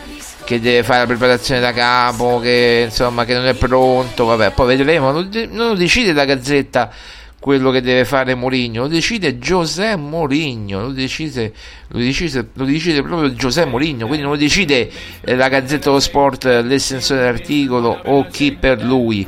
[0.50, 4.76] che deve fare la preparazione da capo, che insomma che non è pronto, vabbè, poi
[4.76, 6.90] vedremo, non, lo decide la gazzetta
[7.38, 11.52] quello che deve fare Mourinho, lo decide José Mourinho, lo decide,
[11.86, 14.90] lo decide, lo decide proprio José Mourinho, quindi non lo decide
[15.20, 19.26] eh, la Gazzetta dello Sport, l'estensione dell'articolo o chi per lui,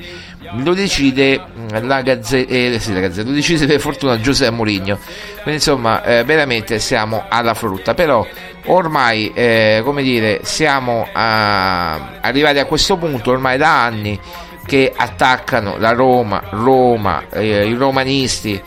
[0.57, 4.99] lo decide mm, la Gazzetta, eh, sì, la Gazzetta lo decide per fortuna José Mourinho,
[5.35, 8.27] quindi insomma eh, veramente siamo alla frutta, però
[8.67, 14.19] ormai eh, come dire siamo a, arrivati a questo punto ormai da anni
[14.65, 18.61] che attaccano la Roma, Roma, eh, i romanisti,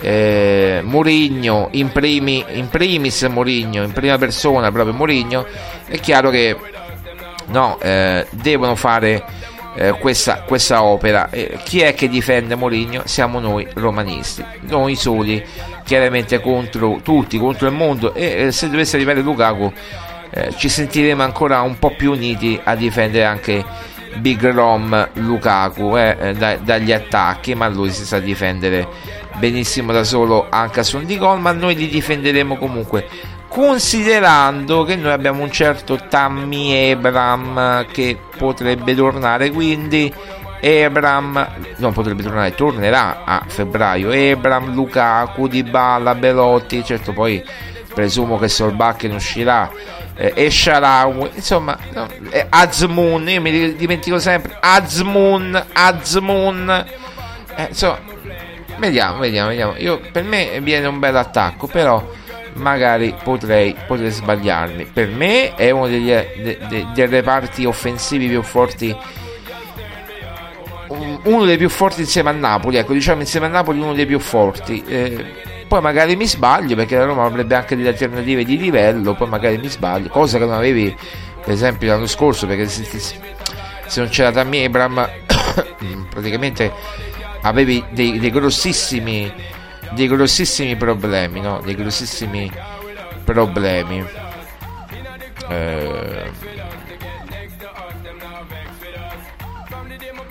[0.00, 5.46] eh, Murigno, in, primi, in primis Murigno, in prima persona proprio Murigno,
[5.86, 6.56] è chiaro che
[7.46, 9.22] no, eh, devono fare
[9.74, 11.28] eh, questa, questa, opera.
[11.64, 13.02] chi è che difende Mourinho?
[13.04, 15.44] Siamo noi romanisti, noi soli,
[15.90, 19.72] chiaramente contro tutti, contro il mondo e se dovesse arrivare Lukaku
[20.30, 23.64] eh, ci sentiremo ancora un po' più uniti a difendere anche
[24.18, 28.86] Big Rom Lukaku eh, eh, da, dagli attacchi, ma lui si sa difendere
[29.38, 33.08] benissimo da solo anche a suon di gol, ma noi li difenderemo comunque
[33.48, 40.14] considerando che noi abbiamo un certo Tammy Ebram che potrebbe tornare, quindi
[40.60, 44.10] Ebram non potrebbe tornare, tornerà a febbraio.
[44.10, 47.42] Ebram, Lukaku, Dybala, Belotti, certo poi
[47.92, 49.70] presumo che Solbakken uscirà
[50.14, 56.84] eh, e Sharawi, insomma, no, eh, Azmoon, io mi dimentico sempre, Azmoon, Azmoon,
[57.56, 57.98] eh, insomma,
[58.78, 59.74] vediamo, vediamo, vediamo.
[59.78, 62.06] Io, per me viene un bel attacco, però
[62.54, 64.84] magari potrei, potrei sbagliarmi.
[64.84, 68.94] Per me è uno degli, de, de, dei reparti offensivi più forti
[71.24, 74.18] uno dei più forti insieme a Napoli, ecco, diciamo insieme a Napoli uno dei più
[74.18, 74.82] forti.
[74.86, 75.24] Eh,
[75.68, 79.56] poi magari mi sbaglio perché la Roma avrebbe anche delle alternative di livello, poi magari
[79.56, 80.96] mi sbaglio, cosa che non avevi
[81.42, 85.08] per esempio l'anno scorso perché se, se non c'era Tammy Abram
[86.10, 86.72] praticamente
[87.42, 89.32] avevi dei, dei, grossissimi
[89.92, 91.60] dei grossissimi problemi, no?
[91.64, 92.50] Dei grossissimi
[93.24, 94.04] problemi.
[95.48, 96.30] Eh,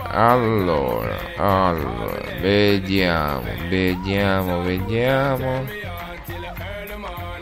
[0.04, 5.66] allora, allora, vediamo, vediamo, vediamo.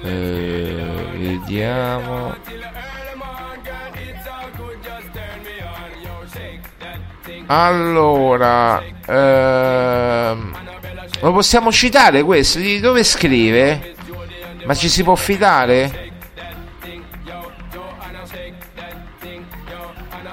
[0.03, 2.35] Eh, vediamo.
[7.47, 10.57] Allora, ehm,
[11.21, 12.59] lo possiamo citare questo?
[12.59, 13.95] Di dove scrive?
[14.65, 16.11] Ma ci si può fidare?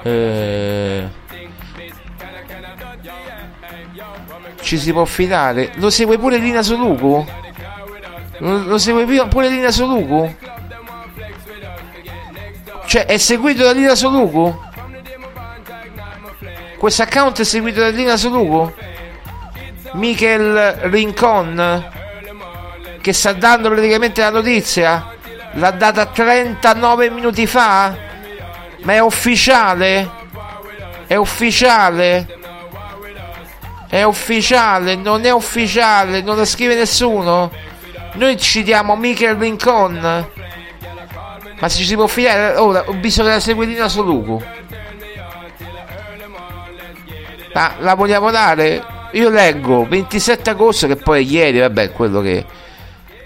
[0.03, 0.94] Eh,
[4.65, 5.71] ci si può fidare?
[5.75, 7.23] Lo segue pure Lina Soluku?
[8.39, 10.35] Lo, lo segue pure Lina Soluku?
[12.87, 14.63] Cioè è seguito da Lina Soluku?
[16.79, 18.73] Questo account è seguito da Lina Soluku?
[19.93, 21.91] Michael Rincon?
[22.99, 25.13] Che sta dando praticamente la notizia?
[25.53, 27.95] L'ha data 39 minuti fa?
[28.81, 30.09] Ma è ufficiale?
[31.05, 32.44] È ufficiale?
[33.87, 34.95] È ufficiale?
[34.95, 36.21] Non è ufficiale?
[36.21, 37.51] Non la scrive nessuno?
[38.13, 40.27] Noi ci diamo Michael Rincon?
[41.59, 42.57] Ma se ci si può fidare?
[42.57, 44.43] Ora ho bisogno della seguitina su Luco.
[47.53, 48.83] Ma la vogliamo dare?
[49.11, 52.45] Io leggo 27 agosto, che poi è ieri, vabbè, quello che.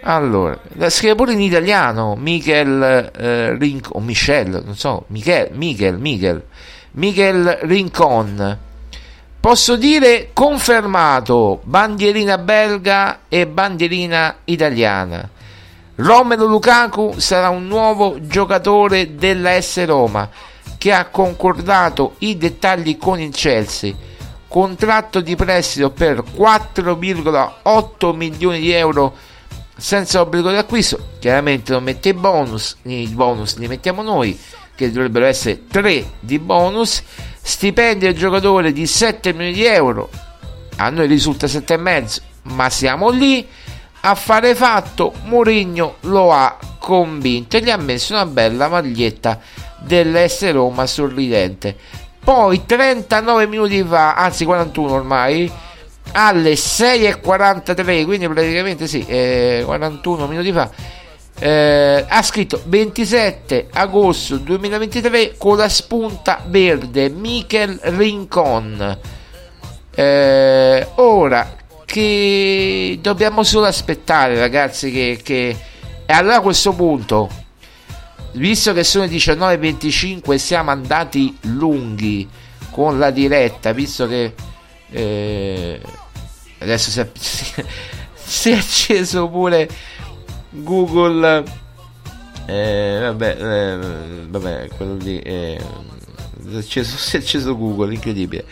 [0.02, 5.98] Allora, la scrive pure in italiano, Michael eh, Rincon, o Michel, non so, Michel, Michel,
[5.98, 6.44] Michel,
[6.92, 8.58] Michel Rincon.
[9.40, 15.30] Posso dire confermato bandierina belga e bandierina italiana.
[15.96, 20.30] Romero Lukaku sarà un nuovo giocatore della S Roma
[20.78, 23.94] che ha concordato i dettagli con il Chelsea.
[24.46, 29.16] Contratto di prestito per 4,8 milioni di euro
[29.78, 31.00] senza obbligo di acquisto.
[31.20, 34.38] Chiaramente non mette i bonus, i bonus li mettiamo noi,
[34.76, 37.02] che dovrebbero essere 3 di bonus.
[37.42, 40.10] Stipendio del giocatore di 7 milioni di euro.
[40.78, 43.48] A noi risulta 7,5, ma siamo lì
[44.02, 49.40] affare fatto, Mourinho lo ha convinto e gli ha messo una bella maglietta
[49.80, 51.76] dell'S Roma sorridente.
[52.24, 55.52] Poi 39 minuti fa, anzi 41 ormai,
[56.12, 60.70] alle 6.43, quindi praticamente sì, eh, 41 minuti fa,
[61.40, 68.98] eh, ha scritto 27 agosto 2023 con la spunta verde Michel Rincon.
[69.96, 71.56] Eh, ora
[71.86, 74.92] che dobbiamo solo aspettare, ragazzi.
[74.92, 75.58] Che, che...
[76.06, 77.30] E allora a questo punto,
[78.34, 82.28] visto che sono le 19.25 siamo andati lunghi
[82.70, 84.34] con la diretta, visto che
[84.92, 85.82] eh,
[86.60, 87.10] adesso si è,
[88.14, 89.68] si è, acceso pure
[90.50, 91.44] Google.
[92.46, 93.78] Eh, vabbè, eh,
[94.28, 95.20] vabbè, quello lì.
[95.20, 95.60] Eh,
[96.52, 98.46] è acceso, si è acceso Google, incredibile.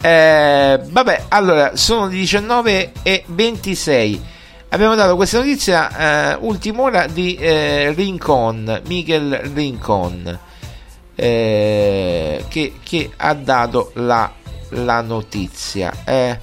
[0.00, 4.22] Eh, vabbè, allora sono le 19 e 26.
[4.68, 10.38] Abbiamo dato questa notizia, eh, ultima ora di eh, Rincon, Miguel Rincon,
[11.14, 14.30] eh, che, che, ha dato la,
[14.70, 15.92] la notizia.
[16.04, 16.40] Eh,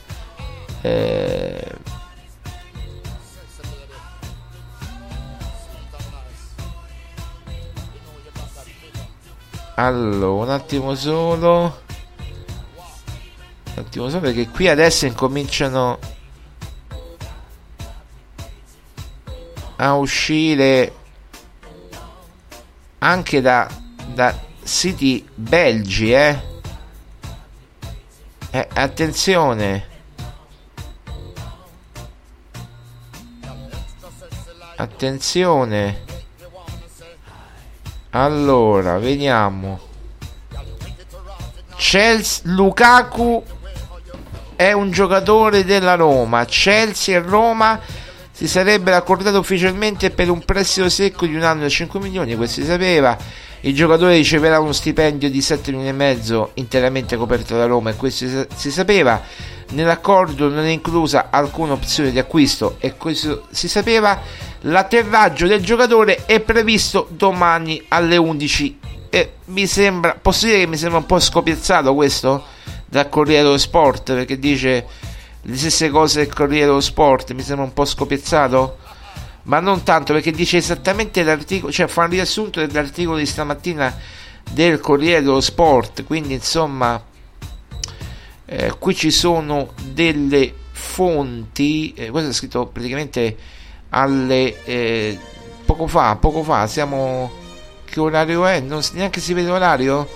[9.76, 11.82] allora, un attimo solo.
[13.66, 15.98] Un attimo solo perché qui adesso incominciano
[19.78, 20.94] a uscire
[23.00, 23.68] anche da,
[24.14, 26.40] da siti belgi eh?
[28.52, 29.90] eh attenzione.
[34.76, 36.03] Attenzione
[38.14, 39.92] allora vediamo
[41.76, 43.44] Chelsea Lukaku
[44.56, 46.46] è un giocatore della Roma.
[46.46, 47.80] Chelsea e Roma
[48.32, 52.62] si sarebbero accordati ufficialmente per un prestito secco di un anno da 5 milioni, questo
[52.62, 53.18] si sapeva.
[53.62, 57.96] Il giocatore riceverà uno stipendio di 7 milioni e mezzo interamente coperto da Roma e
[57.96, 59.22] questo si sapeva.
[59.70, 64.22] Nell'accordo non è inclusa alcuna opzione di acquisto e questo si sapeva.
[64.66, 68.80] L'atterraggio del giocatore è previsto domani alle 11
[69.10, 72.52] e mi sembra, posso dire che mi sembra un po' scopiazzato questo?
[72.94, 74.86] dal Corriere dello Sport perché dice
[75.42, 78.78] le stesse cose del Corriere dello Sport, mi sembra un po' scopiazzato.
[79.46, 83.94] Ma non tanto perché dice esattamente l'articolo, cioè fa un riassunto dell'articolo di stamattina
[84.52, 86.06] del Corriere dello Sport.
[86.06, 87.04] Quindi insomma,
[88.46, 91.94] eh, qui ci sono delle fonti.
[91.94, 93.36] Eh, questo è scritto praticamente
[93.94, 95.18] alle eh,
[95.66, 96.16] poco fa.
[96.16, 97.42] Poco fa siamo.
[97.86, 98.60] Che orario è?
[98.60, 100.08] Non neanche si vede l'orario?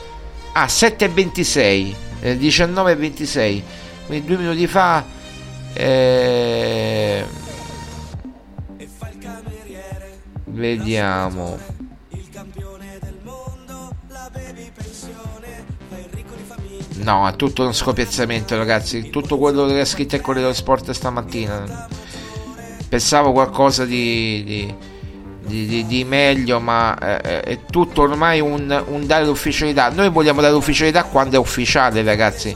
[0.54, 3.62] Ah, 7.26 eh, 19.26
[4.08, 5.06] quindi due minuti fa
[5.74, 7.26] eh,
[10.46, 11.58] vediamo
[16.96, 20.92] no è tutto uno scopiazzamento ragazzi tutto quello che ha scritto il Corriere dello Sport
[20.92, 21.88] stamattina
[22.88, 24.76] pensavo qualcosa di, di
[25.48, 29.90] di, di, meglio, ma eh, è tutto ormai un, un dare l'ufficialità.
[29.90, 32.56] Noi vogliamo dare l'ufficialità quando è ufficiale, ragazzi.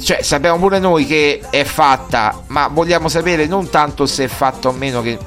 [0.00, 4.68] Cioè, sappiamo pure noi che è fatta, ma vogliamo sapere non tanto se è fatta
[4.68, 5.18] o meno, che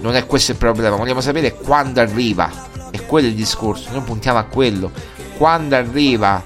[0.00, 2.70] non è questo il problema, vogliamo sapere quando arriva.
[2.90, 4.90] E quello è il discorso, noi puntiamo a quello.
[5.36, 6.42] Quando arriva,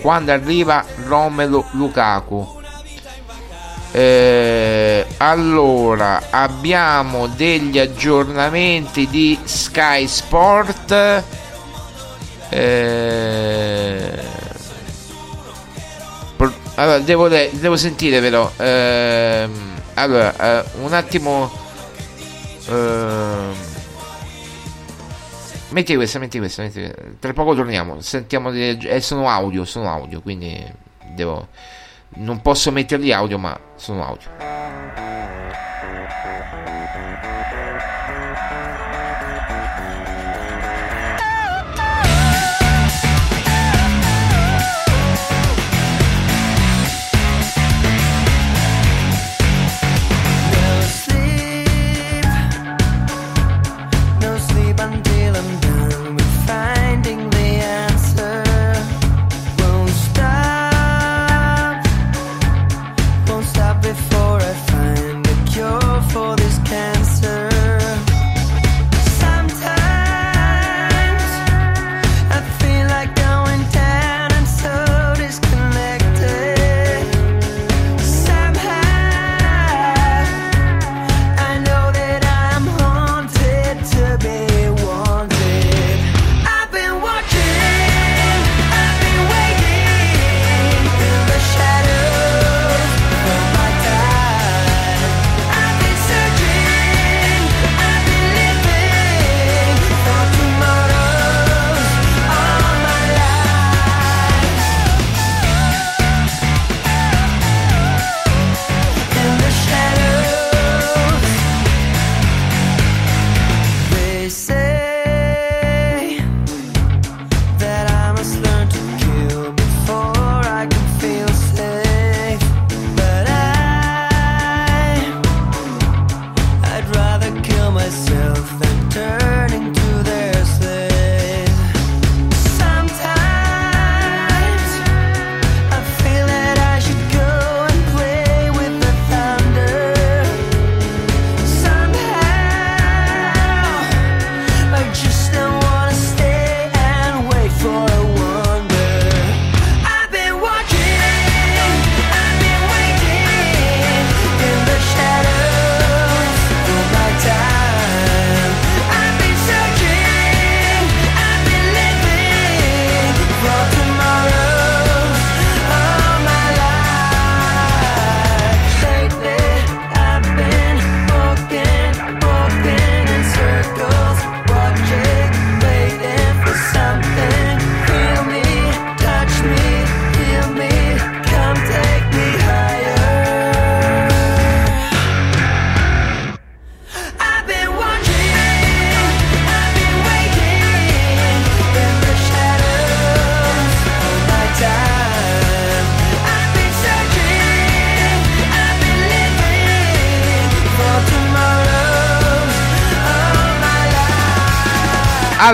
[0.00, 2.53] quando arriva Romelu Lukaku
[3.96, 11.22] eh, allora abbiamo degli aggiornamenti di Sky Sport.
[12.48, 14.18] Eh,
[16.74, 19.48] allora, devo, devo, sentire però eh,
[19.94, 21.52] allora un attimo
[22.68, 23.52] eh,
[25.68, 30.20] metti questa metti questa, metti questa tra poco torniamo sentiamo eh, sono audio sono audio
[30.20, 30.64] quindi
[31.14, 31.46] devo
[32.14, 35.03] non posso metterli audio, ma sono audio.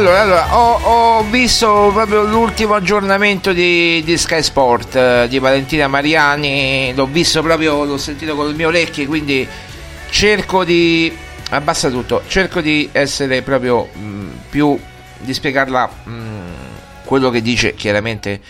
[0.00, 5.88] Allora, allora ho, ho visto proprio l'ultimo aggiornamento di, di Sky Sport eh, di Valentina
[5.88, 9.46] Mariani, l'ho visto proprio, l'ho sentito con le mie orecchie, quindi
[10.08, 11.14] cerco di...
[11.50, 14.80] abbassa tutto, cerco di essere proprio mh, più...
[15.18, 16.12] di spiegarla mh,
[17.04, 18.40] quello che dice chiaramente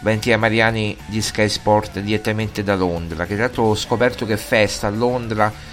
[0.00, 4.88] Valentina Mariani di Sky Sport direttamente da Londra, che tra l'altro ho scoperto che festa
[4.88, 5.70] a Londra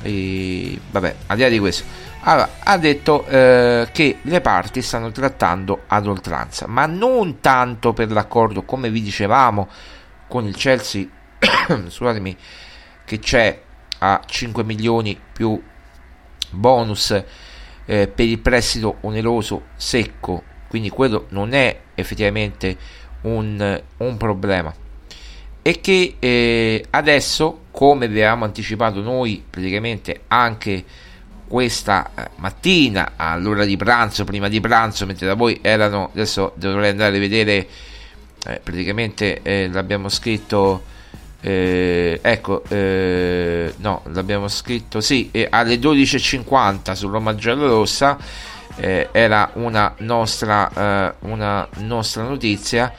[0.00, 2.12] e vabbè, al di là di questo.
[2.26, 8.10] Allora, ha detto eh, che le parti stanno trattando ad oltranza, ma non tanto per
[8.10, 9.68] l'accordo, come vi dicevamo,
[10.26, 11.06] con il Chelsea,
[11.88, 12.34] scusatemi,
[13.04, 13.60] che c'è
[13.98, 15.62] a 5 milioni più
[16.48, 17.10] bonus
[17.84, 22.74] eh, per il prestito oneroso secco, quindi quello non è effettivamente
[23.22, 24.74] un, un problema.
[25.60, 30.84] E che eh, adesso, come vi avevamo anticipato noi, praticamente anche
[31.46, 36.90] questa eh, mattina all'ora di pranzo, prima di pranzo, mentre da voi erano, adesso dovrei
[36.90, 37.66] andare a vedere,
[38.46, 40.82] eh, praticamente eh, l'abbiamo scritto,
[41.40, 48.16] eh, ecco, eh, no, l'abbiamo scritto, sì, alle 12.50 su Roma Giallorossa,
[48.76, 52.92] eh, era una nostra, una nostra notizia.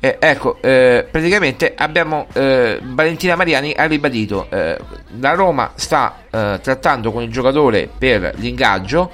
[0.00, 4.78] Eh, ecco, eh, praticamente abbiamo eh, Valentina Mariani ha ribadito eh,
[5.18, 9.10] la Roma sta eh, trattando con il giocatore per l'ingaggio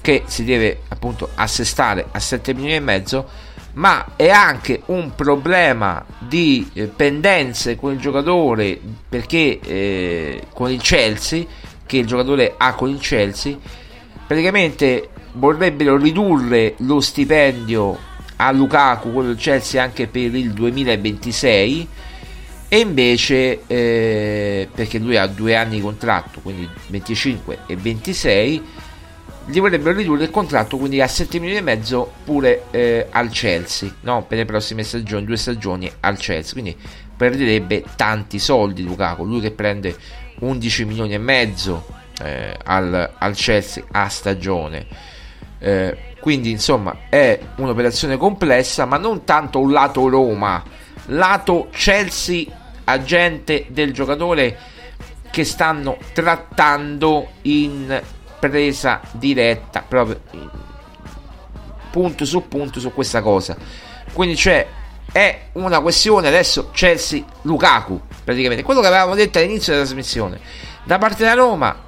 [0.00, 3.28] che si deve appunto assestare a 7 milioni e mezzo
[3.74, 11.44] ma è anche un problema di eh, pendenze con il giocatore perché con il Chelsea
[11.84, 13.56] che il giocatore ha con il Chelsea.
[14.26, 21.88] Praticamente vorrebbero ridurre lo stipendio a Lukaku, quello del Chelsea, anche per il 2026
[22.68, 28.62] e invece eh, perché lui ha due anni di contratto, quindi 25 e 26
[29.48, 33.94] gli vorrebbero ridurre il contratto quindi a 7 milioni e mezzo pure eh, al Chelsea
[34.00, 34.24] no?
[34.24, 36.76] per le prossime stagioni, due stagioni al Chelsea quindi
[37.16, 39.96] perderebbe tanti soldi Lukaku, lui che prende
[40.40, 41.86] 11 milioni e mezzo
[42.20, 44.86] eh, al, al Chelsea a stagione
[45.60, 45.96] eh,
[46.26, 50.60] quindi insomma è un'operazione complessa ma non tanto un lato Roma.
[51.04, 52.46] Lato Chelsea
[52.82, 54.58] agente del giocatore
[55.30, 58.02] che stanno trattando in
[58.40, 60.20] presa diretta proprio
[61.92, 63.56] punto su punto su questa cosa.
[64.12, 64.66] Quindi c'è
[65.12, 68.64] è una questione adesso Chelsea Lukaku praticamente.
[68.64, 70.40] Quello che avevamo detto all'inizio della trasmissione.
[70.82, 71.84] Da parte della Roma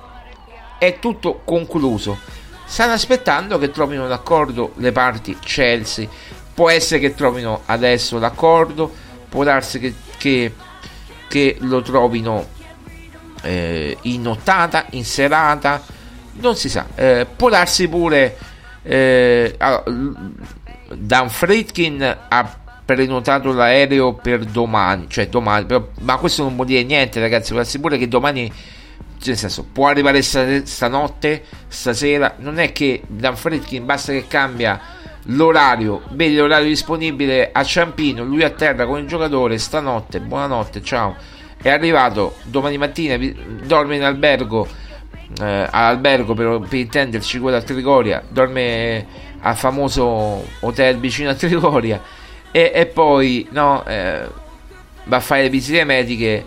[0.79, 2.38] è tutto concluso
[2.69, 6.07] stanno aspettando che trovino l'accordo le parti Chelsea.
[6.53, 8.93] Può essere che trovino adesso l'accordo
[9.29, 10.55] può darsi che, che,
[11.29, 12.47] che lo trovino
[13.43, 15.83] eh, in nottata in serata
[16.33, 16.87] non si sa.
[16.95, 18.37] Eh, può darsi pure
[18.83, 19.57] eh,
[20.95, 26.85] Dan Fritkin ha prenotato l'aereo per domani cioè domani però, ma questo non vuol dire
[26.85, 28.51] niente ragazzi può darsi pure che domani
[29.25, 34.81] nel senso può arrivare stanotte stasera non è che Dan Fritkin basta che cambia
[35.31, 41.17] l'orario vedi l'orario disponibile a Ciampino lui a terra con il giocatore stanotte buonanotte ciao.
[41.61, 43.19] È arrivato domani mattina
[43.65, 44.67] dorme in albergo
[45.41, 49.05] eh, all'albergo per, per intenderci quello a Trigoria dorme
[49.41, 52.01] al famoso hotel vicino a Trigoria
[52.51, 54.29] e, e poi no, eh,
[55.05, 56.45] va a fare le visite mediche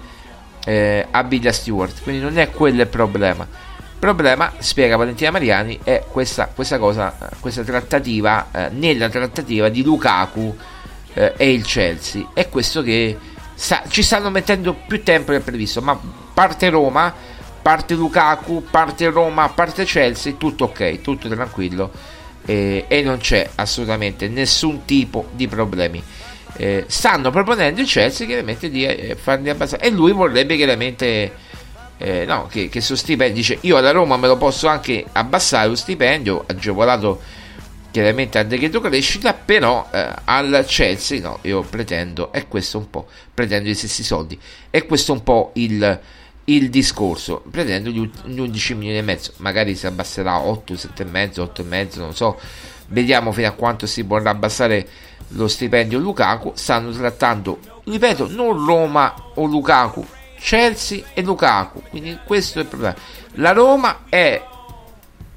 [0.65, 3.69] eh, a Villa Stewart quindi non è quello il problema
[4.01, 9.83] il problema, spiega Valentina Mariani, è questa, questa cosa, questa trattativa, eh, nella trattativa di
[9.83, 10.57] Lukaku
[11.13, 12.29] eh, e il Chelsea.
[12.33, 13.15] È questo che
[13.53, 15.95] sta, ci stanno mettendo più tempo del previsto, ma
[16.33, 17.13] parte Roma,
[17.61, 21.91] parte Lukaku, parte Roma, parte Chelsea, tutto ok, tutto tranquillo
[22.43, 26.01] e non c'è assolutamente nessun tipo di problemi.
[26.61, 29.81] Eh, stanno proponendo il Chelsea chiaramente di eh, farli abbassare.
[29.81, 31.31] E lui vorrebbe chiaramente
[31.97, 35.69] eh, no, che, che suo stipendio dice io alla Roma me lo posso anche abbassare
[35.69, 37.19] lo stipendio agevolato
[37.89, 43.07] chiaramente al decreto crescita però eh, al Chelsea no io pretendo e questo un po'
[43.33, 44.39] pretendo gli stessi soldi.
[44.69, 45.99] E questo un po' il,
[46.45, 47.43] il discorso.
[47.49, 49.33] Pretendo gli, gli 11 milioni e mezzo.
[49.37, 52.39] Magari si abbasserà 8 7 e mezzo 8 e mezzo non so.
[52.89, 54.87] Vediamo fino a quanto si vorrà abbassare
[55.33, 60.05] lo stipendio Lukaku stanno trattando ripeto non Roma o Lukaku
[60.41, 61.83] Chelsea e Lukaku.
[61.89, 62.95] Quindi questo è il problema.
[63.35, 64.43] La Roma è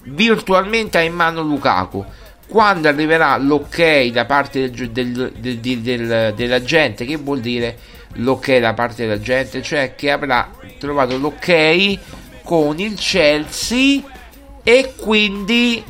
[0.04, 2.04] virtualmente in mano Lukaku.
[2.46, 7.78] Quando arriverà l'ok da parte del, del, del, della gente, che vuol dire
[8.14, 9.62] l'ok da parte della gente?
[9.62, 11.98] Cioè che avrà trovato l'ok
[12.42, 14.02] con il Chelsea
[14.62, 15.82] e quindi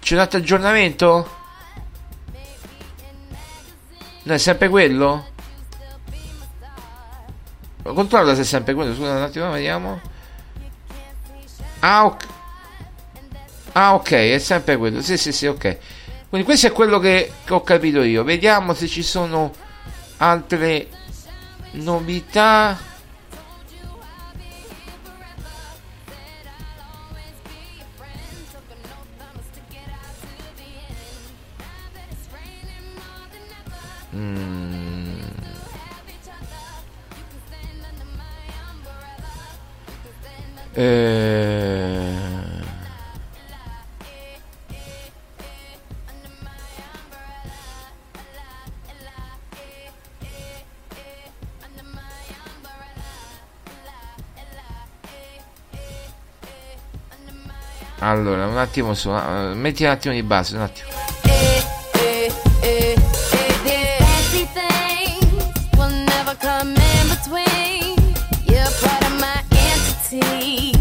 [0.00, 1.36] c'è un altro aggiornamento?
[4.28, 5.26] No, è sempre quello?
[7.82, 8.94] Controlla se è sempre quello.
[8.94, 9.98] Scusa un attimo, vediamo.
[11.78, 12.26] Ah, ok.
[13.72, 15.00] Ah, ok, è sempre quello.
[15.00, 15.78] Sì, sì, sì, ok.
[16.28, 18.22] Quindi questo è quello che, che ho capito io.
[18.22, 19.50] Vediamo se ci sono
[20.18, 20.88] altre
[21.70, 22.78] novità.
[34.18, 35.20] Mm.
[40.74, 42.18] Eh...
[58.00, 61.07] Allora, un attimo su, uh, metti un attimo di base, un attimo.
[66.60, 67.94] I'm between.
[68.46, 70.77] You're part of my entity.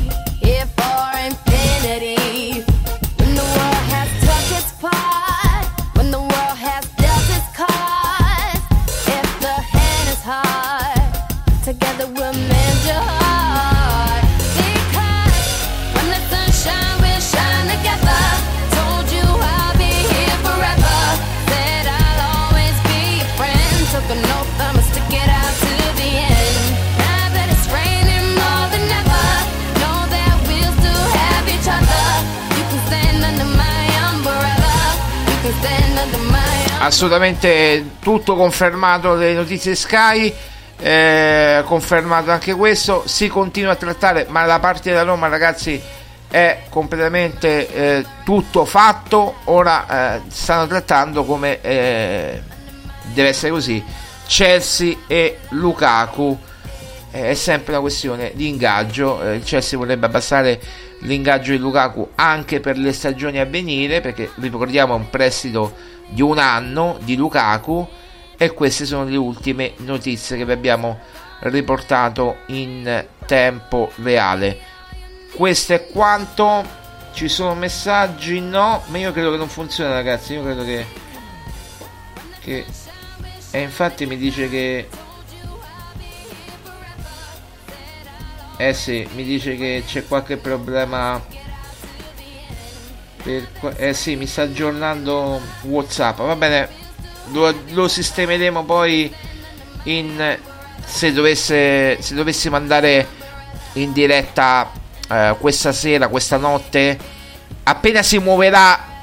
[36.79, 40.33] Assolutamente tutto confermato le notizie Sky
[40.79, 43.03] eh, confermato anche questo.
[43.05, 45.81] Si continua a trattare ma la parte della Roma ragazzi
[46.29, 49.35] è completamente eh, tutto fatto.
[49.45, 52.41] Ora eh, stanno trattando come eh,
[53.13, 53.83] deve essere così
[54.27, 56.37] Chelsea e Lukaku.
[57.11, 59.21] Eh, è sempre una questione di ingaggio.
[59.23, 60.59] Eh, il Chelsea vorrebbe abbassare
[61.01, 66.21] l'ingaggio di Lukaku anche per le stagioni a venire perché ricordiamo è un prestito di
[66.21, 67.87] un anno di Lukaku
[68.37, 70.99] e queste sono le ultime notizie che vi abbiamo
[71.39, 74.59] riportato in tempo reale.
[75.33, 76.85] Questo è quanto.
[77.13, 78.39] Ci sono messaggi?
[78.39, 80.33] No, ma io credo che non funziona, ragazzi.
[80.33, 80.85] Io credo che.
[82.41, 82.65] che
[83.51, 84.87] e infatti mi dice che.
[88.57, 91.23] Eh sì, mi dice che c'è qualche problema
[93.27, 96.19] per, eh sì, mi sta aggiornando WhatsApp.
[96.19, 96.69] Va bene,
[97.31, 99.13] lo, lo sistemeremo poi
[99.83, 100.37] in
[100.85, 103.05] se dovesse se dovessimo andare
[103.73, 104.71] in diretta
[105.09, 106.97] eh, questa sera, questa notte,
[107.63, 108.95] appena si muoverà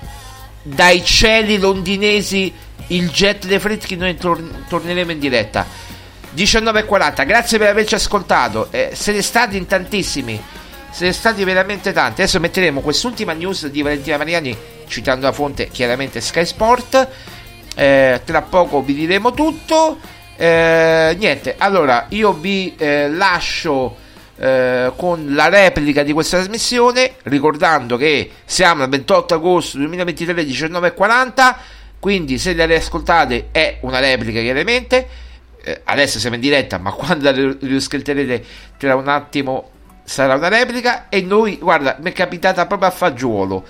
[0.62, 2.52] dai cieli londinesi
[2.88, 5.66] il jet dei Fritchi, noi tor- torneremo in diretta.
[6.34, 8.68] 19.40, grazie per averci ascoltato.
[8.70, 10.42] Eh, siete stati in tantissimi,
[10.94, 12.22] siete stati veramente tanti.
[12.22, 14.56] Adesso metteremo quest'ultima news di Valentina Mariani,
[14.86, 17.08] citando la fonte chiaramente Sky Sport.
[17.74, 19.98] Eh, tra poco vi diremo tutto.
[20.36, 23.96] Eh, niente, allora io vi eh, lascio
[24.36, 31.54] eh, con la replica di questa trasmissione, ricordando che siamo al 28 agosto 2023 19.40,
[31.98, 35.08] quindi se le riascoltate è una replica chiaramente,
[35.60, 38.44] eh, adesso siamo in diretta, ma quando la riascolterete
[38.78, 39.70] tra un attimo
[40.04, 43.64] sarà una replica e noi, guarda, mi è capitata proprio a fagiolo.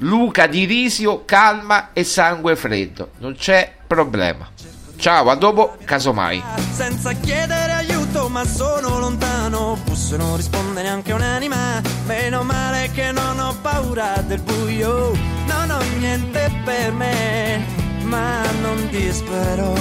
[0.00, 4.50] Luca di Risio, calma e sangue freddo, non c'è problema.
[4.96, 6.42] Ciao, a dopo, casomai.
[6.72, 9.78] Senza chiedere aiuto, ma sono lontano.
[9.84, 11.80] Busso non risponde neanche un'anima.
[12.06, 15.12] Meno male che non ho paura del buio.
[15.46, 17.64] Non ho niente per me,
[18.06, 19.74] ma non dispero.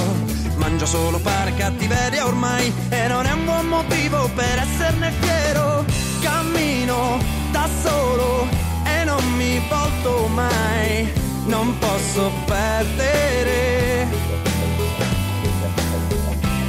[0.55, 5.85] Mangio solo fare cattiveria ormai e non è un buon motivo per esserne fiero.
[6.21, 7.19] Cammino
[7.51, 8.47] da solo
[8.85, 11.11] e non mi volto mai.
[11.45, 14.07] Non posso perdere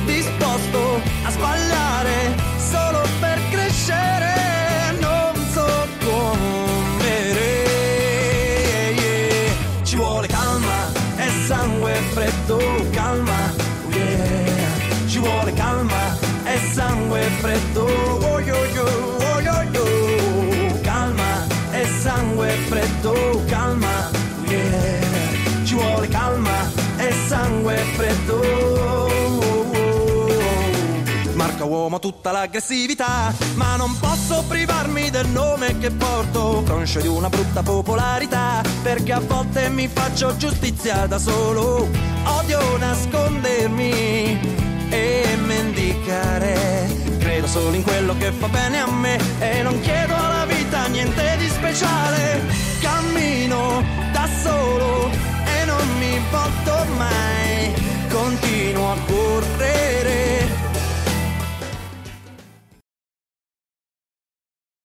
[0.05, 4.36] disposto a sbagliare solo per crescere,
[31.87, 37.63] Roma tutta l'aggressività, ma non posso privarmi del nome che porto, conscio di una brutta
[37.63, 41.89] popolarità, perché a volte mi faccio giustizia da solo,
[42.25, 44.41] odio nascondermi
[44.91, 46.89] e mendicare.
[47.21, 51.37] Credo solo in quello che fa bene a me e non chiedo alla vita niente
[51.39, 52.43] di speciale.
[52.81, 55.09] Cammino da solo
[55.45, 57.73] e non mi volto mai,
[58.09, 60.66] continuo a correre